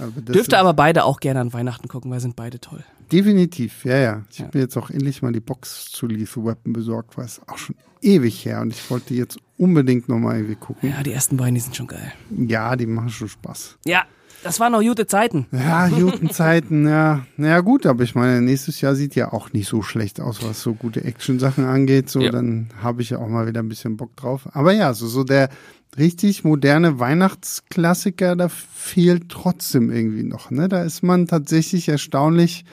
[0.00, 2.84] Aber Dürfte aber beide auch gerne an Weihnachten gucken, weil sind beide toll.
[3.10, 4.22] Definitiv, ja, ja.
[4.30, 4.46] Ich ja.
[4.46, 7.58] habe mir jetzt auch endlich mal die Box zu Lethal Weapon besorgt, weil es auch
[7.58, 10.90] schon ewig her und ich wollte jetzt unbedingt nochmal irgendwie gucken.
[10.90, 12.12] Ja, die ersten beiden, die sind schon geil.
[12.30, 13.78] Ja, die machen schon Spaß.
[13.86, 14.04] Ja,
[14.42, 15.46] das waren noch gute Zeiten.
[15.52, 17.24] Ja, gute Zeiten, ja.
[17.36, 20.62] Naja, gut, aber ich meine, nächstes Jahr sieht ja auch nicht so schlecht aus, was
[20.62, 22.10] so gute Action-Sachen angeht.
[22.10, 22.30] So, ja.
[22.30, 24.48] dann habe ich ja auch mal wieder ein bisschen Bock drauf.
[24.52, 25.48] Aber ja, so, so der
[25.96, 30.50] richtig moderne Weihnachtsklassiker, da fehlt trotzdem irgendwie noch.
[30.50, 30.68] Ne?
[30.68, 32.64] Da ist man tatsächlich erstaunlich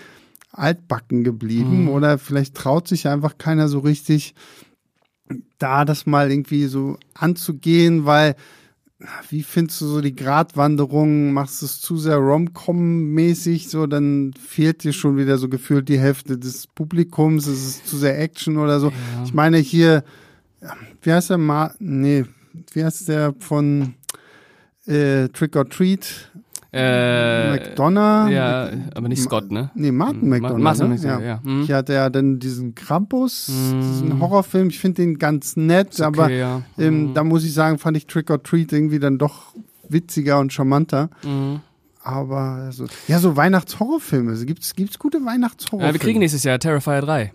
[0.51, 1.89] altbacken geblieben mhm.
[1.89, 4.34] oder vielleicht traut sich einfach keiner so richtig
[5.59, 8.36] da das mal irgendwie so anzugehen, weil
[9.30, 11.32] wie findest du so die Gratwanderung?
[11.32, 15.99] Machst du es zu sehr Rom-Com-mäßig, so dann fehlt dir schon wieder so gefühlt die
[15.99, 18.88] Hälfte des Publikums, es ist zu sehr Action oder so.
[18.88, 19.24] Ja.
[19.24, 20.03] Ich meine hier,
[21.01, 22.26] wie heißt der Ma nee,
[22.76, 23.95] wie heißt der von
[24.86, 26.32] äh, Trick or Treat?
[26.72, 28.30] Äh, McDonough.
[28.30, 29.72] Ja, aber nicht Scott, ne?
[29.74, 30.30] Nee, Martin mhm.
[30.30, 30.59] McDonough.
[30.59, 30.97] Martin, ne?
[31.01, 31.20] ja.
[31.20, 31.39] ja.
[31.43, 31.63] Mhm.
[31.63, 33.82] Ich hatte ja dann diesen Krampus, mhm.
[33.82, 34.70] diesen Horrorfilm.
[34.70, 36.61] Ich finde den ganz nett, okay, aber ja.
[36.78, 37.13] ähm, mhm.
[37.15, 39.53] da muss ich sagen, fand ich Trick or Treat irgendwie dann doch
[39.88, 41.09] witziger und charmanter.
[41.24, 41.61] Mhm.
[42.03, 44.36] Aber so, ja, so Weihnachtshorrorfilme.
[44.45, 45.88] Gibt es gute Weihnachtshorrorfilme?
[45.88, 47.34] Ja, wir kriegen nächstes Jahr Terrifier 3.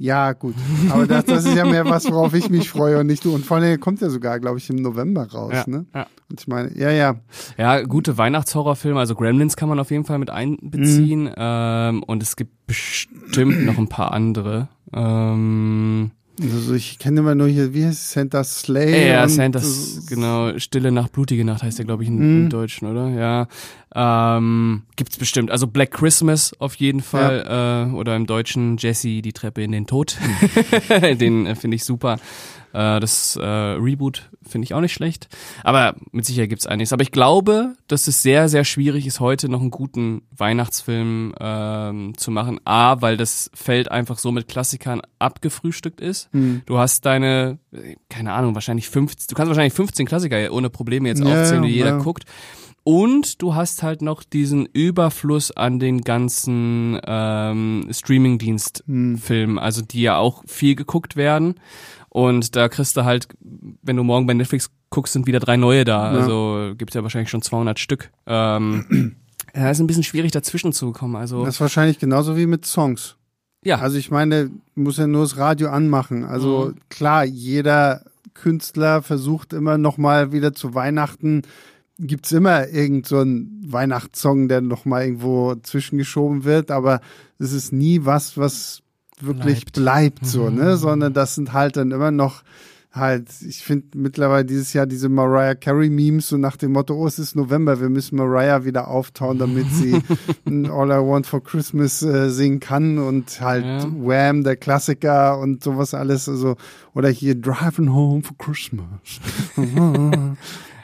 [0.00, 0.54] Ja, gut.
[0.90, 3.34] Aber das, das ist ja mehr was, worauf ich mich freue und nicht du.
[3.34, 5.52] Und vor allem kommt ja sogar, glaube ich, im November raus.
[5.52, 5.86] Ja, ne?
[5.92, 6.06] ja.
[6.30, 7.16] Und ich meine, ja, ja.
[7.56, 9.00] Ja, gute Weihnachtshorrorfilme.
[9.00, 11.24] Also Gremlins kann man auf jeden Fall mit einbeziehen.
[11.24, 11.34] Mhm.
[11.36, 14.68] Ähm, und es gibt bestimmt noch ein paar andere.
[14.92, 19.08] Ähm, also ich kenne immer nur hier, wie heißt es, Santa Slay?
[19.08, 19.60] Ja, Santa,
[20.08, 22.50] genau, Stille Nacht, Blutige Nacht heißt der, glaube ich, in, im mhm.
[22.50, 23.08] Deutschen, oder?
[23.08, 23.48] Ja.
[23.94, 25.50] Ähm, gibt's bestimmt.
[25.50, 27.44] Also Black Christmas auf jeden Fall.
[27.46, 27.84] Ja.
[27.84, 30.16] Äh, oder im Deutschen Jesse, die Treppe in den Tod.
[30.90, 32.18] den äh, finde ich super.
[32.72, 35.28] Äh, das äh, Reboot finde ich auch nicht schlecht.
[35.64, 36.92] Aber mit Sicherheit gibt's einiges.
[36.92, 42.12] Aber ich glaube, dass es sehr, sehr schwierig ist, heute noch einen guten Weihnachtsfilm ähm,
[42.16, 42.60] zu machen.
[42.64, 46.32] A, weil das Feld einfach so mit Klassikern abgefrühstückt ist.
[46.34, 46.62] Mhm.
[46.66, 47.58] Du hast deine,
[48.10, 51.70] keine Ahnung, wahrscheinlich 15, du kannst wahrscheinlich 15 Klassiker ohne Probleme jetzt ja, aufzählen, die
[51.70, 51.98] jeder ja.
[51.98, 52.24] guckt.
[52.88, 59.58] Und du hast halt noch diesen Überfluss an den ganzen ähm, Streaming-Dienst-Filmen, hm.
[59.58, 61.56] also die ja auch viel geguckt werden.
[62.08, 63.28] Und da kriegst du halt,
[63.82, 66.14] wenn du morgen bei Netflix guckst, sind wieder drei neue da.
[66.14, 66.18] Ja.
[66.18, 68.10] Also gibt's ja wahrscheinlich schon 200 Stück.
[68.26, 69.16] Ähm,
[69.54, 71.16] ja, ist ein bisschen schwierig dazwischen zu kommen.
[71.16, 73.16] Also das ist wahrscheinlich genauso wie mit Songs.
[73.66, 73.80] Ja.
[73.80, 76.24] Also ich meine, muss ja nur das Radio anmachen.
[76.24, 76.80] Also mhm.
[76.88, 78.00] klar, jeder
[78.32, 81.42] Künstler versucht immer noch mal wieder zu Weihnachten
[81.98, 87.00] gibt's immer irgend so einen Weihnachtssong, der noch mal irgendwo zwischengeschoben wird, aber
[87.38, 88.82] es ist nie was, was
[89.20, 90.72] wirklich bleibt, bleibt so, ne?
[90.72, 90.76] Mhm.
[90.76, 92.42] Sondern das sind halt dann immer noch
[92.92, 97.06] halt, ich finde mittlerweile dieses Jahr diese Mariah Carey Memes so nach dem Motto, oh,
[97.06, 99.94] es ist November, wir müssen Mariah wieder auftauen, damit sie
[100.46, 103.84] All I Want for Christmas äh, singen kann und halt ja.
[103.84, 106.56] Wham, der Klassiker und sowas alles, also,
[106.94, 108.86] oder hier Driving Home for Christmas.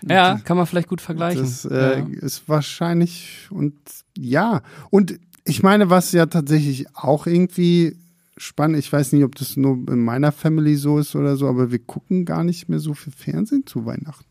[0.08, 1.42] ja, kann man vielleicht gut vergleichen.
[1.42, 2.06] Das äh, ja.
[2.20, 3.74] ist wahrscheinlich und
[4.16, 7.96] ja, und ich meine, was ja tatsächlich auch irgendwie
[8.36, 8.78] spannend.
[8.78, 11.78] Ich weiß nicht, ob das nur in meiner Family so ist oder so, aber wir
[11.78, 14.24] gucken gar nicht mehr so viel Fernsehen zu Weihnachten.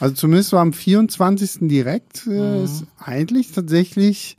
[0.00, 1.68] Also zumindest so am 24.
[1.68, 2.64] direkt äh, mhm.
[2.64, 4.36] ist eigentlich tatsächlich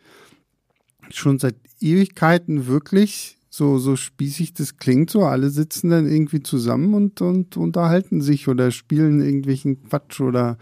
[1.09, 5.25] schon seit Ewigkeiten wirklich so, so spießig das klingt so.
[5.25, 10.57] Alle sitzen dann irgendwie zusammen und, und unterhalten sich oder spielen irgendwelchen Quatsch oder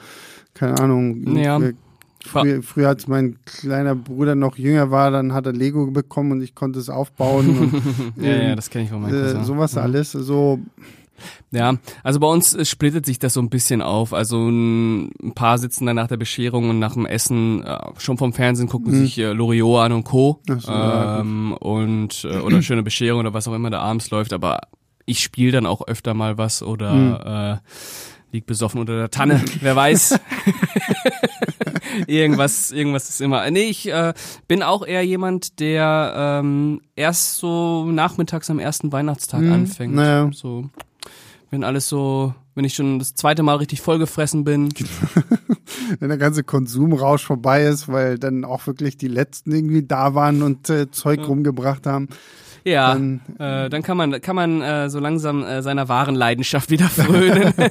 [0.54, 1.38] keine Ahnung.
[1.38, 1.58] Ja.
[2.24, 6.42] Früher, früher, als mein kleiner Bruder noch jünger war, dann hat er Lego bekommen und
[6.42, 7.58] ich konnte es aufbauen.
[7.58, 7.74] Und,
[8.22, 9.82] ja, ähm, ja, das kenne ich von meinem äh, Sowas mhm.
[9.82, 10.12] alles.
[10.12, 10.60] So.
[11.52, 14.14] Ja, also bei uns splittet sich das so ein bisschen auf.
[14.14, 18.34] Also ein paar sitzen dann nach der Bescherung und nach dem Essen äh, schon vom
[18.34, 19.02] Fernsehen, gucken mhm.
[19.02, 20.40] sich äh, Loriot an und Co.
[20.48, 24.34] So, ähm, ja, und äh, oder schöne Bescherung oder was auch immer da abends läuft.
[24.34, 24.62] Aber
[25.06, 27.58] ich spiele dann auch öfter mal was oder mhm.
[27.58, 27.58] äh,
[28.32, 30.20] liegt besoffen unter der Tanne, wer weiß.
[32.08, 33.50] irgendwas, irgendwas ist immer.
[33.52, 34.14] Nee, ich äh,
[34.48, 39.96] bin auch eher jemand, der ähm, erst so nachmittags am ersten Weihnachtstag mhm, anfängt.
[39.96, 40.30] Naja.
[40.34, 40.70] So,
[41.52, 44.70] wenn alles so, wenn ich schon das zweite Mal richtig vollgefressen bin.
[46.00, 50.42] wenn der ganze Konsumrausch vorbei ist, weil dann auch wirklich die letzten irgendwie da waren
[50.42, 51.26] und äh, Zeug ja.
[51.26, 52.08] rumgebracht haben.
[52.64, 56.70] Ja, dann, äh, dann kann man, kann man äh, so langsam äh, seiner wahren Leidenschaft
[56.70, 57.54] wieder frönen.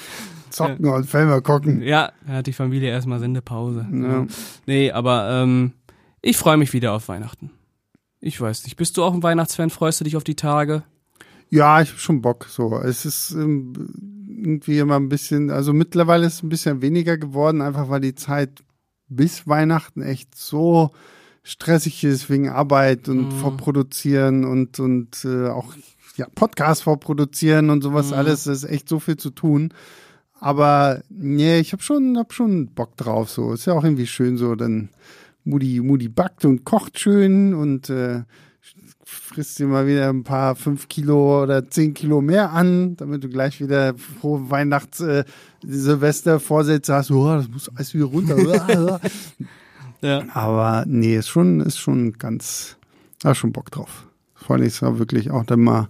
[0.50, 1.82] zocken und Filme gucken.
[1.82, 3.86] Ja, da hat die Familie erstmal Sendepause.
[3.92, 4.26] Ja.
[4.66, 5.72] Nee, aber ähm,
[6.20, 7.50] ich freue mich wieder auf Weihnachten.
[8.20, 8.76] Ich weiß nicht.
[8.76, 9.70] Bist du auch ein Weihnachtsfan?
[9.70, 10.82] Freust du dich auf die Tage?
[11.50, 12.46] Ja, ich hab schon Bock.
[12.48, 13.72] So, es ist ähm,
[14.28, 18.14] irgendwie immer ein bisschen, also mittlerweile ist es ein bisschen weniger geworden, einfach weil die
[18.14, 18.62] Zeit
[19.08, 20.90] bis Weihnachten echt so
[21.42, 23.30] stressig ist wegen Arbeit und Mhm.
[23.30, 25.72] vorproduzieren und und äh, auch
[26.16, 28.18] ja Podcast vorproduzieren und sowas Mhm.
[28.18, 28.44] alles.
[28.44, 29.72] Das ist echt so viel zu tun.
[30.40, 33.30] Aber nee, ich hab schon, hab schon Bock drauf.
[33.30, 34.54] So ist ja auch irgendwie schön so.
[34.54, 34.90] Dann
[35.44, 38.22] Mutti, Mutti backt und kocht schön und äh,
[39.10, 43.28] frisst dir mal wieder ein paar fünf Kilo oder zehn Kilo mehr an, damit du
[43.28, 45.24] gleich wieder frohe Weihnachts äh,
[45.62, 47.10] Silvester Vorsätze hast.
[47.10, 49.00] Oh, das muss alles wieder runter.
[50.00, 50.24] Ja.
[50.32, 52.76] Aber nee, ist schon, ist schon ganz,
[53.20, 54.06] da schon Bock drauf.
[54.34, 55.88] Vor allem ist ja wirklich auch dann mal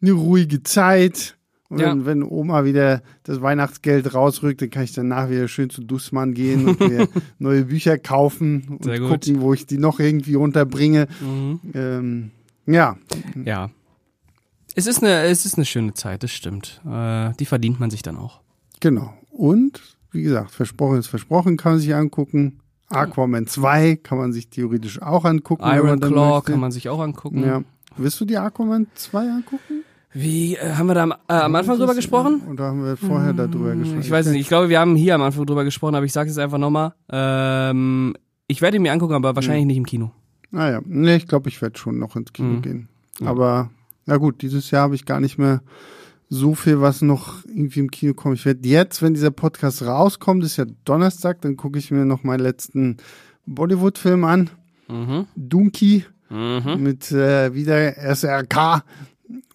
[0.00, 1.33] eine ruhige Zeit.
[1.74, 1.90] Und Ja.
[1.90, 6.34] wenn, wenn Oma wieder das Weihnachtsgeld rausrückt, dann kann ich danach wieder schön zu Dussmann
[6.34, 7.08] gehen und mir
[7.38, 11.06] neue Bücher kaufen und gucken, wo ich die noch irgendwie unterbringe.
[11.20, 11.60] Mhm.
[11.74, 12.30] Ähm,
[12.66, 12.96] ja,
[13.44, 13.70] Ja.
[14.76, 16.80] Es ist eine, es ist eine schöne Zeit, das stimmt.
[16.84, 18.40] Äh, die verdient man sich dann auch.
[18.80, 19.14] genau.
[19.30, 19.80] Und
[20.12, 22.60] wie gesagt, versprochen ist versprochen, kann man sich angucken.
[22.88, 25.64] Aquaman 2 kann man sich theoretisch auch angucken.
[25.66, 27.42] Iron Claw kann man sich auch angucken.
[27.44, 27.62] Ja.
[27.96, 29.82] Willst du die Aquaman 2 angucken?
[30.14, 32.42] Wie, äh, haben wir da am, äh, am Anfang drüber gesprochen?
[32.50, 34.00] Oder haben wir vorher darüber gesprochen?
[34.00, 34.40] Ich weiß nicht.
[34.40, 36.94] Ich glaube, wir haben hier am Anfang drüber gesprochen, aber ich sage es einfach nochmal.
[37.10, 38.14] Ähm,
[38.46, 40.12] ich werde ihn mir angucken, aber wahrscheinlich nicht im Kino.
[40.50, 42.62] Naja, nee, ich glaube, ich werde schon noch ins Kino Mhm.
[42.62, 42.88] gehen.
[43.24, 43.70] Aber,
[44.06, 45.62] na gut, dieses Jahr habe ich gar nicht mehr
[46.28, 48.36] so viel, was noch irgendwie im Kino kommt.
[48.38, 52.22] Ich werde jetzt, wenn dieser Podcast rauskommt, ist ja Donnerstag, dann gucke ich mir noch
[52.22, 52.96] meinen letzten
[53.46, 54.50] Bollywood-Film an.
[54.88, 55.26] Mhm.
[55.36, 56.82] Dunki Mhm.
[56.82, 58.82] mit äh, wieder SRK.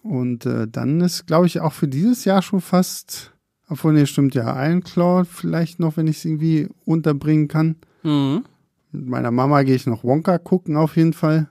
[0.02, 3.34] Und äh, dann ist, glaube ich, auch für dieses Jahr schon fast,
[3.68, 7.76] obwohl, nee, stimmt ja, Claw vielleicht noch, wenn ich es irgendwie unterbringen kann.
[8.02, 8.44] Mhm.
[8.92, 11.48] Mit meiner Mama gehe ich noch Wonka gucken auf jeden Fall.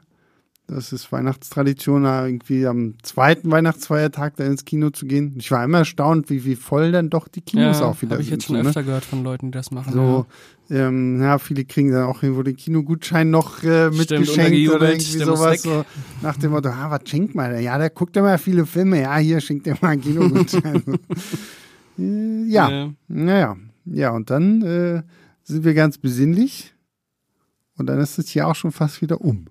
[0.70, 5.34] Das ist Weihnachtstradition, da irgendwie am zweiten Weihnachtsfeiertag da ins Kino zu gehen.
[5.40, 8.22] Ich war immer erstaunt, wie, wie voll dann doch die Kinos Ja, auch wieder habe
[8.22, 8.36] ich sind.
[8.42, 8.68] jetzt schon ne?
[8.68, 9.92] öfter gehört von Leuten, die das machen.
[9.94, 10.28] So,
[10.70, 15.64] ähm, ja, viele kriegen dann auch irgendwo den Kinogutschein noch äh, mitgeschenkt oder irgendwie sowas.
[15.64, 15.84] So,
[16.22, 17.64] nach dem Motto, ah, was schenkt man denn?
[17.64, 19.02] Ja, der guckt immer viele Filme.
[19.02, 20.84] Ja, hier schenkt er mal einen Kinogutschein.
[21.98, 22.94] äh, ja, Ja.
[23.08, 23.58] naja.
[23.86, 25.02] Ja, und dann äh,
[25.42, 26.76] sind wir ganz besinnlich.
[27.76, 29.46] Und dann ist das Jahr auch schon fast wieder um.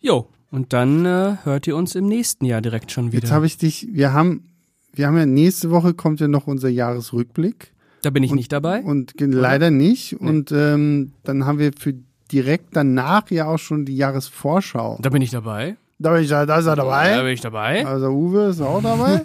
[0.00, 3.22] Jo, und dann äh, hört ihr uns im nächsten Jahr direkt schon wieder.
[3.22, 4.44] Jetzt habe ich dich, wir haben,
[4.92, 7.72] wir haben ja nächste Woche kommt ja noch unser Jahresrückblick.
[8.02, 8.82] da bin ich und- nicht dabei.
[8.82, 10.18] Und leider nicht.
[10.20, 11.94] Und ähm, dann haben wir für
[12.32, 14.98] direkt danach ja auch schon die Jahresvorschau.
[15.00, 15.76] Da bin ich dabei.
[15.98, 17.22] Da, bin ich, da ist er Da dabei.
[17.22, 17.86] bin ich dabei.
[17.86, 19.22] Also Uwe ist auch dabei.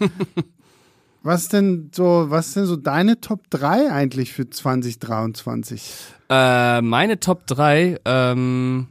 [1.23, 5.93] was denn so, was denn so deine Top 3 eigentlich für 2023?
[6.29, 8.87] Äh, meine Top 3, ähm,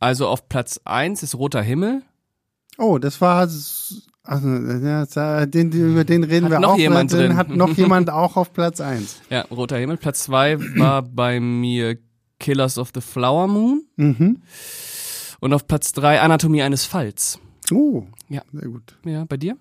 [0.00, 2.02] also auf Platz 1 ist Roter Himmel.
[2.78, 3.94] Oh, das war also,
[5.46, 6.78] den, über den reden Hat wir noch auch.
[6.78, 7.36] jemand drin.
[7.36, 9.20] hat noch jemand auch auf Platz 1.
[9.30, 9.96] Ja, Roter Himmel.
[9.96, 11.96] Platz 2 war bei mir
[12.38, 13.82] Killers of the Flower Moon.
[13.96, 14.42] Mhm.
[15.40, 17.38] Und auf Platz 3 Anatomie eines Falls.
[17.72, 18.42] Oh, Ja.
[18.52, 18.96] sehr gut.
[19.04, 19.56] Ja, bei dir?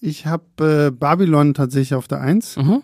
[0.00, 2.56] Ich habe äh, Babylon tatsächlich auf der 1.
[2.56, 2.82] Mhm.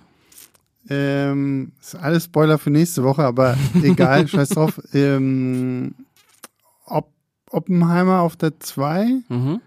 [0.91, 4.81] Ähm, ist alles Spoiler für nächste Woche, aber egal, scheiß drauf.
[4.93, 5.95] Ähm,
[7.55, 9.61] Oppenheimer auf der 2 Mhm.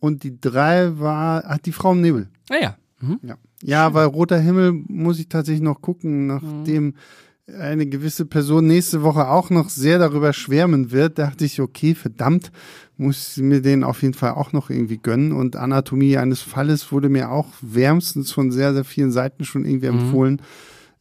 [0.00, 2.28] und die 3 war, ach, die Frau im Nebel.
[2.50, 2.76] Ah ja.
[3.00, 3.18] Mhm.
[3.22, 6.94] Ja, ja weil Roter Himmel muss ich tatsächlich noch gucken, nachdem
[7.60, 12.50] eine gewisse Person nächste Woche auch noch sehr darüber schwärmen wird, dachte ich, okay, verdammt,
[12.96, 15.30] muss ich mir den auf jeden Fall auch noch irgendwie gönnen.
[15.32, 19.86] Und Anatomie eines Falles wurde mir auch wärmstens von sehr, sehr vielen Seiten schon irgendwie
[19.86, 20.42] empfohlen.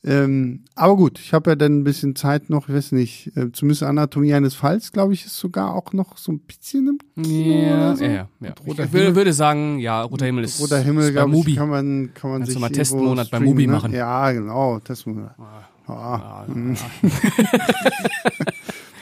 [0.08, 3.52] Ähm, aber gut, ich habe ja dann ein bisschen Zeit noch, ich weiß nicht, äh,
[3.52, 7.52] zumindest Anatomie eines Falls, glaube ich, ist sogar auch noch so ein bisschen im Kino
[7.68, 8.04] Ja, so.
[8.04, 8.28] ja, ja.
[8.40, 8.54] ja.
[8.62, 11.36] Ich würde, Himmel- würde sagen, ja, Roter Himmel ist, Roter Himmel, ist bei glaube ich,
[11.38, 11.56] Mubi.
[11.56, 13.74] kann man, kann man Kannst sich mal Testmonat bei Mubi ne?
[13.74, 13.92] machen.
[13.94, 15.36] Ja, genau, Testmonat.
[15.40, 15.66] Ja.
[15.88, 16.46] Ah,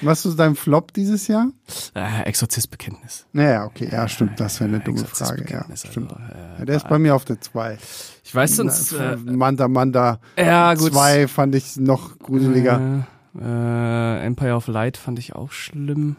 [0.03, 1.47] Was ist dein Flop dieses Jahr?
[1.95, 3.25] Äh, Exorzistbekenntnis.
[3.33, 5.45] Naja, okay, ja, stimmt, das wäre eine dumme Frage.
[5.49, 6.11] Ja, Exorzistbekenntnis, stimmt.
[6.13, 7.77] also, äh, Ja, der ist bei mir auf der 2.
[8.23, 8.93] Ich weiß sonst.
[8.93, 10.91] Äh, Manta Manta ja, gut.
[10.93, 13.03] 2 fand ich noch gruseliger.
[13.39, 16.15] Äh, äh, Empire of Light fand ich auch schlimm.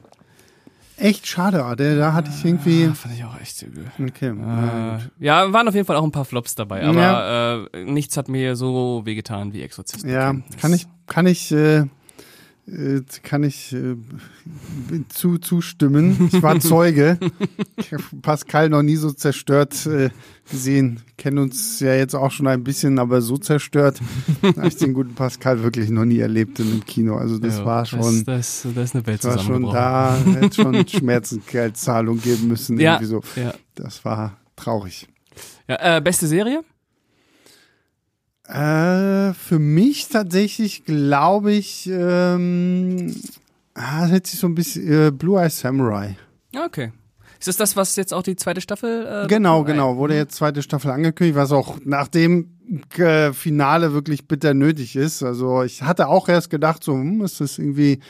[0.97, 2.87] Echt schade, der, da hatte ich irgendwie.
[2.91, 3.87] Ah, fand ich auch echt übel.
[4.01, 7.65] Okay, Äh, ja, waren auf jeden Fall auch ein paar Flops dabei, aber Ja.
[7.75, 10.05] äh, nichts hat mir so wehgetan wie Exorzist.
[10.05, 11.87] ja, kann ich, kann ich, äh, Äh,
[13.23, 13.97] kann ich äh,
[15.11, 16.31] zu, zustimmen.
[16.33, 17.19] Ich war Zeuge.
[17.77, 20.09] Ich habe Pascal noch nie so zerstört äh,
[20.51, 21.01] gesehen.
[21.19, 24.01] Kennen uns ja jetzt auch schon ein bisschen, aber so zerstört
[24.43, 27.17] habe ich den guten Pascal wirklich noch nie erlebt in einem Kino.
[27.17, 30.63] Also das Ja, war schon, Das, das, das ist eine Welt war schon da, hätte
[30.63, 32.79] schon Schmerzensgeldzahlung geben müssen.
[32.81, 33.21] Ja, Irgendwie so.
[33.41, 33.53] ja.
[33.75, 35.07] Das war traurig.
[35.69, 36.63] ja äh, beste Serie?
[38.49, 43.15] Äh, für mich tatsächlich glaube ich, ähm,
[43.75, 46.17] ah, das hätte sich so ein bisschen äh, Blue Eye Samurai.
[46.55, 46.93] Okay.
[47.39, 49.07] Ist das das, was jetzt auch die zweite Staffel?
[49.07, 49.97] Äh, Genau, genau.
[49.97, 52.51] Wurde jetzt zweite Staffel angekündigt, was auch nach dem
[52.97, 55.23] äh, Finale wirklich bitter nötig ist.
[55.23, 58.01] Also ich hatte auch erst gedacht, so, hm, ist das irgendwie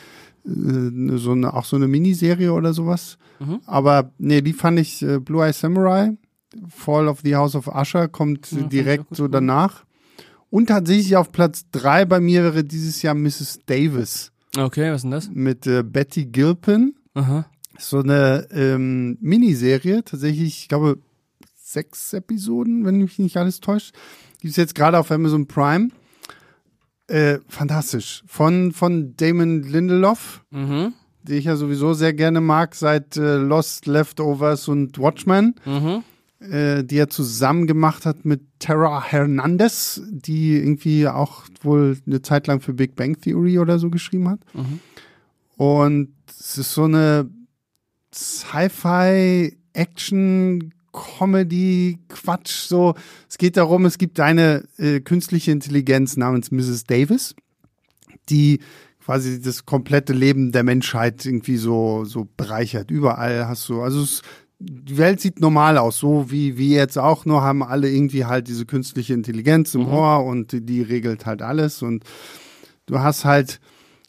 [0.45, 3.19] äh, so eine, auch so eine Miniserie oder sowas.
[3.41, 3.61] Mhm.
[3.67, 6.13] Aber nee, die fand ich äh, Blue Eye Samurai.
[6.69, 9.84] Fall of the House of Usher kommt Ja, ich direkt so danach.
[10.55, 13.59] Und tatsächlich auf Platz drei bei mir wäre dieses Jahr Mrs.
[13.67, 15.29] Davis Okay, was ist denn das?
[15.33, 17.47] mit äh, Betty Gilpin Aha.
[17.77, 20.99] so eine ähm, Miniserie, tatsächlich, ich glaube,
[21.57, 23.95] sechs Episoden, wenn mich nicht alles täuscht.
[24.41, 25.89] Gibt es jetzt gerade auf Amazon Prime.
[27.09, 28.23] Äh, fantastisch.
[28.29, 30.93] Von, von Damon Lindelof, Mhm.
[31.25, 36.05] den ich ja sowieso sehr gerne mag, seit äh, Lost, Leftovers und Watchmen, Mhm.
[36.51, 42.47] Äh, die er zusammen gemacht hat mit Tara Hernandez, die irgendwie auch wohl eine Zeit
[42.47, 44.41] lang für Big Bang Theory oder so geschrieben hat.
[44.55, 44.81] Mhm.
[45.57, 47.31] Und es ist so eine
[48.13, 52.95] Sci-Fi, Action, Comedy, Quatsch, so.
[53.29, 56.85] Es geht darum, es gibt eine äh, künstliche Intelligenz namens Mrs.
[56.85, 57.35] Davis,
[58.29, 58.61] die
[59.05, 62.91] quasi das komplette Leben der Menschheit irgendwie so, so bereichert.
[62.91, 64.23] Überall hast du, also es,
[64.59, 68.49] die Welt sieht normal aus, so wie wir jetzt auch, nur haben alle irgendwie halt
[68.49, 72.05] diese künstliche Intelligenz im Ohr und die, die regelt halt alles und
[72.87, 73.61] du hast halt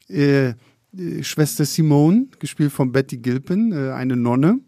[0.08, 0.54] äh,
[0.98, 4.60] äh, Schwester Simone, gespielt von Betty Gilpin, äh, eine Nonne,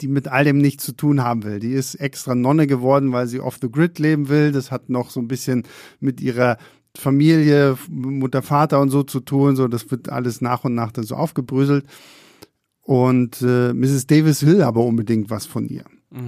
[0.00, 1.58] die mit all dem nichts zu tun haben will.
[1.60, 4.52] Die ist extra Nonne geworden, weil sie off the grid leben will.
[4.52, 5.64] Das hat noch so ein bisschen
[6.00, 6.56] mit ihrer
[6.96, 9.56] Familie, Mutter, Vater und so zu tun.
[9.56, 11.84] So, das wird alles nach und nach dann so aufgebröselt.
[12.90, 14.08] Und äh, Mrs.
[14.08, 15.84] Davis will aber unbedingt was von ihr.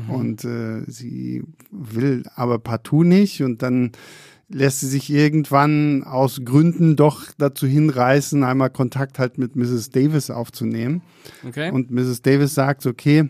[0.08, 1.42] Und äh, sie
[1.72, 3.42] will aber partout nicht.
[3.42, 3.90] Und dann
[4.48, 9.90] lässt sie sich irgendwann aus Gründen doch dazu hinreißen, einmal Kontakt halt mit Mrs.
[9.90, 11.02] Davis aufzunehmen.
[11.44, 11.72] Okay.
[11.72, 12.22] Und Mrs.
[12.22, 13.28] Davis sagt, okay,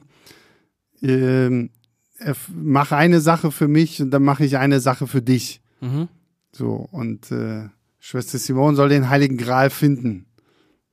[1.03, 5.63] erf- mach eine Sache für mich und dann mache ich eine Sache für dich.
[5.81, 6.09] mhm.
[6.55, 10.27] So, und äh, Schwester Simone soll den Heiligen Gral finden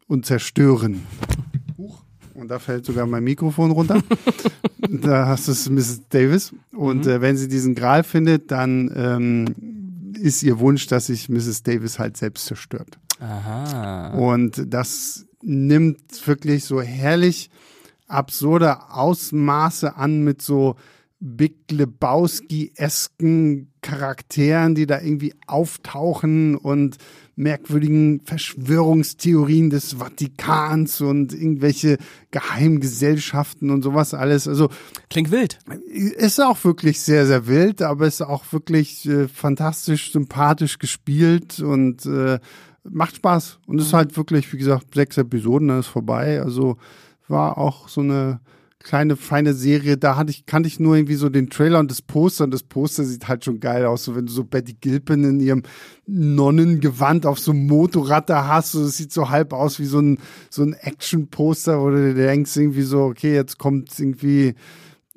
[0.07, 1.01] und zerstören.
[2.39, 4.01] Und da fällt sogar mein Mikrofon runter.
[4.79, 6.07] da hast du es Mrs.
[6.09, 6.53] Davis.
[6.71, 11.63] Und äh, wenn sie diesen Gral findet, dann ähm, ist ihr Wunsch, dass sich Mrs.
[11.63, 12.97] Davis halt selbst zerstört.
[13.19, 14.13] Aha.
[14.13, 17.49] Und das nimmt wirklich so herrlich
[18.07, 20.75] absurde Ausmaße an mit so
[21.19, 26.97] Big Lebowski-esken Charakteren, die da irgendwie auftauchen und
[27.39, 31.97] merkwürdigen Verschwörungstheorien des Vatikans und irgendwelche
[32.31, 34.47] Geheimgesellschaften und sowas alles.
[34.47, 34.69] Also
[35.09, 35.57] Klingt wild.
[35.87, 42.05] ist auch wirklich sehr, sehr wild, aber ist auch wirklich äh, fantastisch, sympathisch gespielt und
[42.05, 42.39] äh,
[42.83, 43.59] macht Spaß.
[43.65, 46.41] Und ist halt wirklich, wie gesagt, sechs Episoden, dann ist vorbei.
[46.41, 46.77] Also
[47.29, 48.41] war auch so eine
[48.79, 49.97] kleine, feine Serie.
[49.97, 52.45] Da hatte ich, kannte ich nur irgendwie so den Trailer und das Poster.
[52.45, 54.05] Und das Poster sieht halt schon geil aus.
[54.05, 55.63] So wenn du so Betty Gilpin in ihrem
[56.07, 58.71] Nonnengewand auf so einem Motorrad da hast.
[58.71, 60.17] So, das sieht so halb aus wie so ein,
[60.49, 64.55] so ein Action-Poster, wo du dir denkst irgendwie so, okay, jetzt kommt irgendwie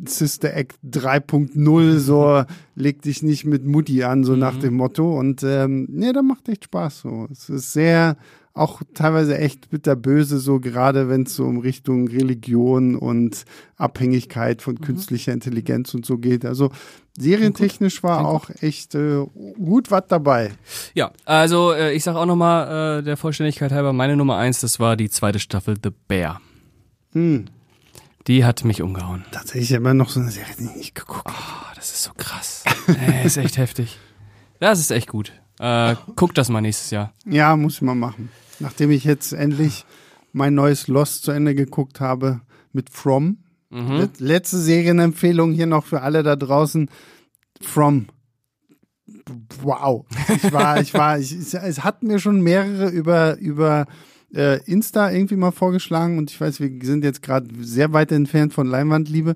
[0.04, 2.44] Sister Act 3.0, so
[2.74, 5.18] leg dich nicht mit Mutti an, so nach dem Motto.
[5.18, 7.00] Und ähm, nee, da macht echt Spaß.
[7.02, 7.28] So.
[7.30, 8.16] Es ist sehr,
[8.54, 13.44] auch teilweise echt bitterböse, so gerade wenn es so um Richtung Religion und
[13.76, 16.44] Abhängigkeit von künstlicher Intelligenz und so geht.
[16.44, 16.70] Also
[17.16, 19.24] serientechnisch war auch echt äh,
[19.56, 20.52] gut was dabei.
[20.94, 24.78] Ja, also äh, ich sag auch nochmal äh, der Vollständigkeit halber, meine Nummer eins, das
[24.78, 26.40] war die zweite Staffel The Bear.
[27.12, 27.46] Hm.
[28.26, 29.24] Die hat mich umgehauen.
[29.32, 31.36] Tatsächlich immer noch so eine Serie, die ich nicht geguckt habe.
[31.38, 32.64] Oh, das ist so krass.
[32.88, 33.98] äh, ist echt heftig.
[34.60, 35.32] Das ist echt gut.
[35.58, 37.12] Äh, guck das mal nächstes Jahr.
[37.26, 38.30] Ja, muss ich mal machen.
[38.60, 39.84] Nachdem ich jetzt endlich
[40.32, 42.40] mein neues Lost zu Ende geguckt habe
[42.72, 43.38] mit From.
[43.70, 46.90] Let- Letzte Serienempfehlung hier noch für alle da draußen.
[47.60, 48.06] From.
[49.62, 50.06] Wow.
[50.28, 53.86] Ich war, ich war, ich, es- es hat mir schon mehrere über, über
[54.34, 58.52] äh, Insta irgendwie mal vorgeschlagen und ich weiß, wir sind jetzt gerade sehr weit entfernt
[58.54, 59.34] von Leinwandliebe,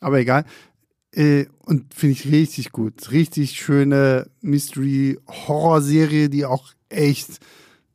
[0.00, 0.44] aber egal.
[1.12, 3.10] Äh, und finde ich richtig gut.
[3.10, 7.38] Richtig schöne Mystery-Horror-Serie, die auch echt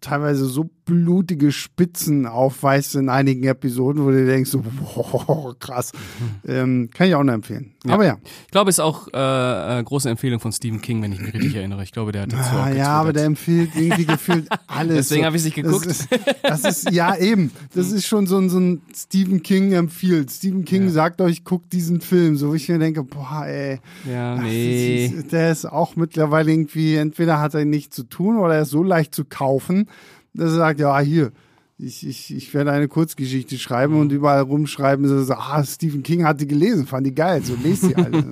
[0.03, 5.91] teilweise so blutige Spitzen aufweist in einigen Episoden, wo du denkst, so, boah, krass.
[6.45, 7.71] Ähm, kann ich auch nur empfehlen.
[7.85, 7.93] Ja.
[7.93, 8.17] Aber ja.
[8.45, 11.33] Ich glaube, es ist auch äh, äh, große Empfehlung von Stephen King, wenn ich mich
[11.33, 11.83] richtig erinnere.
[11.83, 14.95] Ich glaube, der hat dazu auch Ah, ja, aber der empfiehlt irgendwie gefühlt alles.
[15.09, 15.25] Deswegen so.
[15.27, 15.85] habe ich nicht geguckt.
[15.85, 16.09] Das ist,
[16.43, 20.31] das ist, ja eben, das ist schon so ein, so ein Stephen King empfiehlt.
[20.31, 20.89] Stephen King Ja.
[20.91, 22.35] sagt euch, guckt diesen Film.
[22.35, 23.79] So, wo ich mir denke, boah, ey.
[24.09, 25.05] Ja, nee.
[25.05, 28.69] ist- Der ist auch mittlerweile irgendwie, entweder hat er nichts zu tun oder er ist
[28.71, 29.87] so leicht zu kaufen,
[30.33, 31.31] dass er sagt, ja, hier,
[31.77, 36.23] ich, ich, ich werde eine Kurzgeschichte schreiben und überall rumschreiben, so, so, ah, Stephen King
[36.23, 38.23] hat die gelesen, fand die geil, so lest die alle.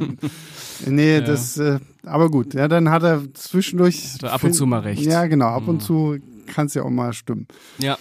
[0.88, 1.22] nee, Ja.
[1.22, 4.14] das, äh, aber gut, ja, dann hat er zwischendurch.
[4.16, 5.02] Hat er ab und zu mal recht.
[5.04, 7.48] Ja, genau, ab und zu kann es ja auch mal stimmen.
[7.80, 7.98] Ja.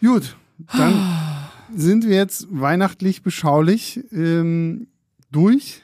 [0.00, 0.36] Gut,
[0.76, 0.94] dann
[1.76, 4.88] sind wir jetzt weihnachtlich beschaulich ähm,
[5.30, 5.82] durch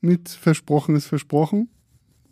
[0.00, 1.68] mit Versprochen ist versprochen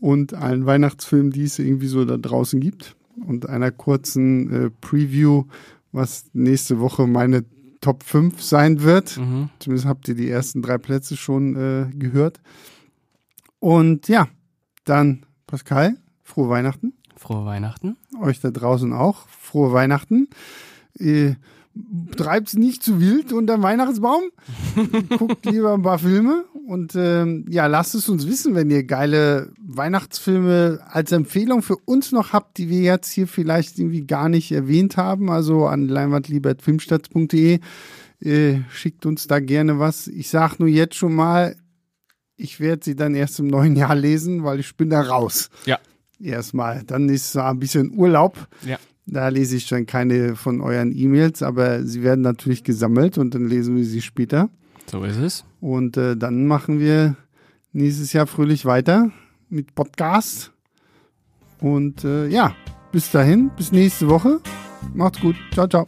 [0.01, 2.97] und allen Weihnachtsfilmen, die es irgendwie so da draußen gibt
[3.27, 5.45] und einer kurzen äh, Preview,
[5.93, 7.45] was nächste Woche meine
[7.81, 9.17] Top 5 sein wird.
[9.17, 9.51] Mhm.
[9.59, 12.41] Zumindest habt ihr die ersten drei Plätze schon äh, gehört.
[13.59, 14.29] Und ja,
[14.85, 17.99] dann Pascal, frohe Weihnachten Frohe Weihnachten.
[18.19, 19.29] euch da draußen auch.
[19.29, 20.29] Frohe Weihnachten.
[20.99, 21.35] Äh,
[22.17, 24.23] treibt's nicht zu wild unter Weihnachtsbaum.
[25.19, 26.47] Guckt lieber ein paar Filme.
[26.71, 32.13] Und ähm, ja, lasst es uns wissen, wenn ihr geile Weihnachtsfilme als Empfehlung für uns
[32.13, 35.31] noch habt, die wir jetzt hier vielleicht irgendwie gar nicht erwähnt haben.
[35.33, 37.59] Also an leinwandliebertfilmstarts.de.
[38.21, 40.07] Äh, schickt uns da gerne was.
[40.07, 41.57] Ich sag nur jetzt schon mal,
[42.37, 45.81] ich werde sie dann erst im neuen Jahr lesen, weil ich bin da raus Ja.
[46.21, 46.85] erstmal.
[46.87, 48.47] Dann ist so ein bisschen Urlaub.
[48.65, 48.79] Ja.
[49.07, 53.49] Da lese ich dann keine von euren E-Mails, aber sie werden natürlich gesammelt und dann
[53.49, 54.51] lesen wir sie später.
[54.91, 55.45] So ist es.
[55.61, 57.17] Und äh, dann machen wir
[57.73, 59.11] nächstes Jahr fröhlich weiter
[59.49, 60.53] mit Podcast.
[61.61, 62.55] Und äh, ja,
[62.91, 64.41] bis dahin, bis nächste Woche.
[64.95, 65.37] Macht's gut.
[65.53, 65.87] Ciao, ciao.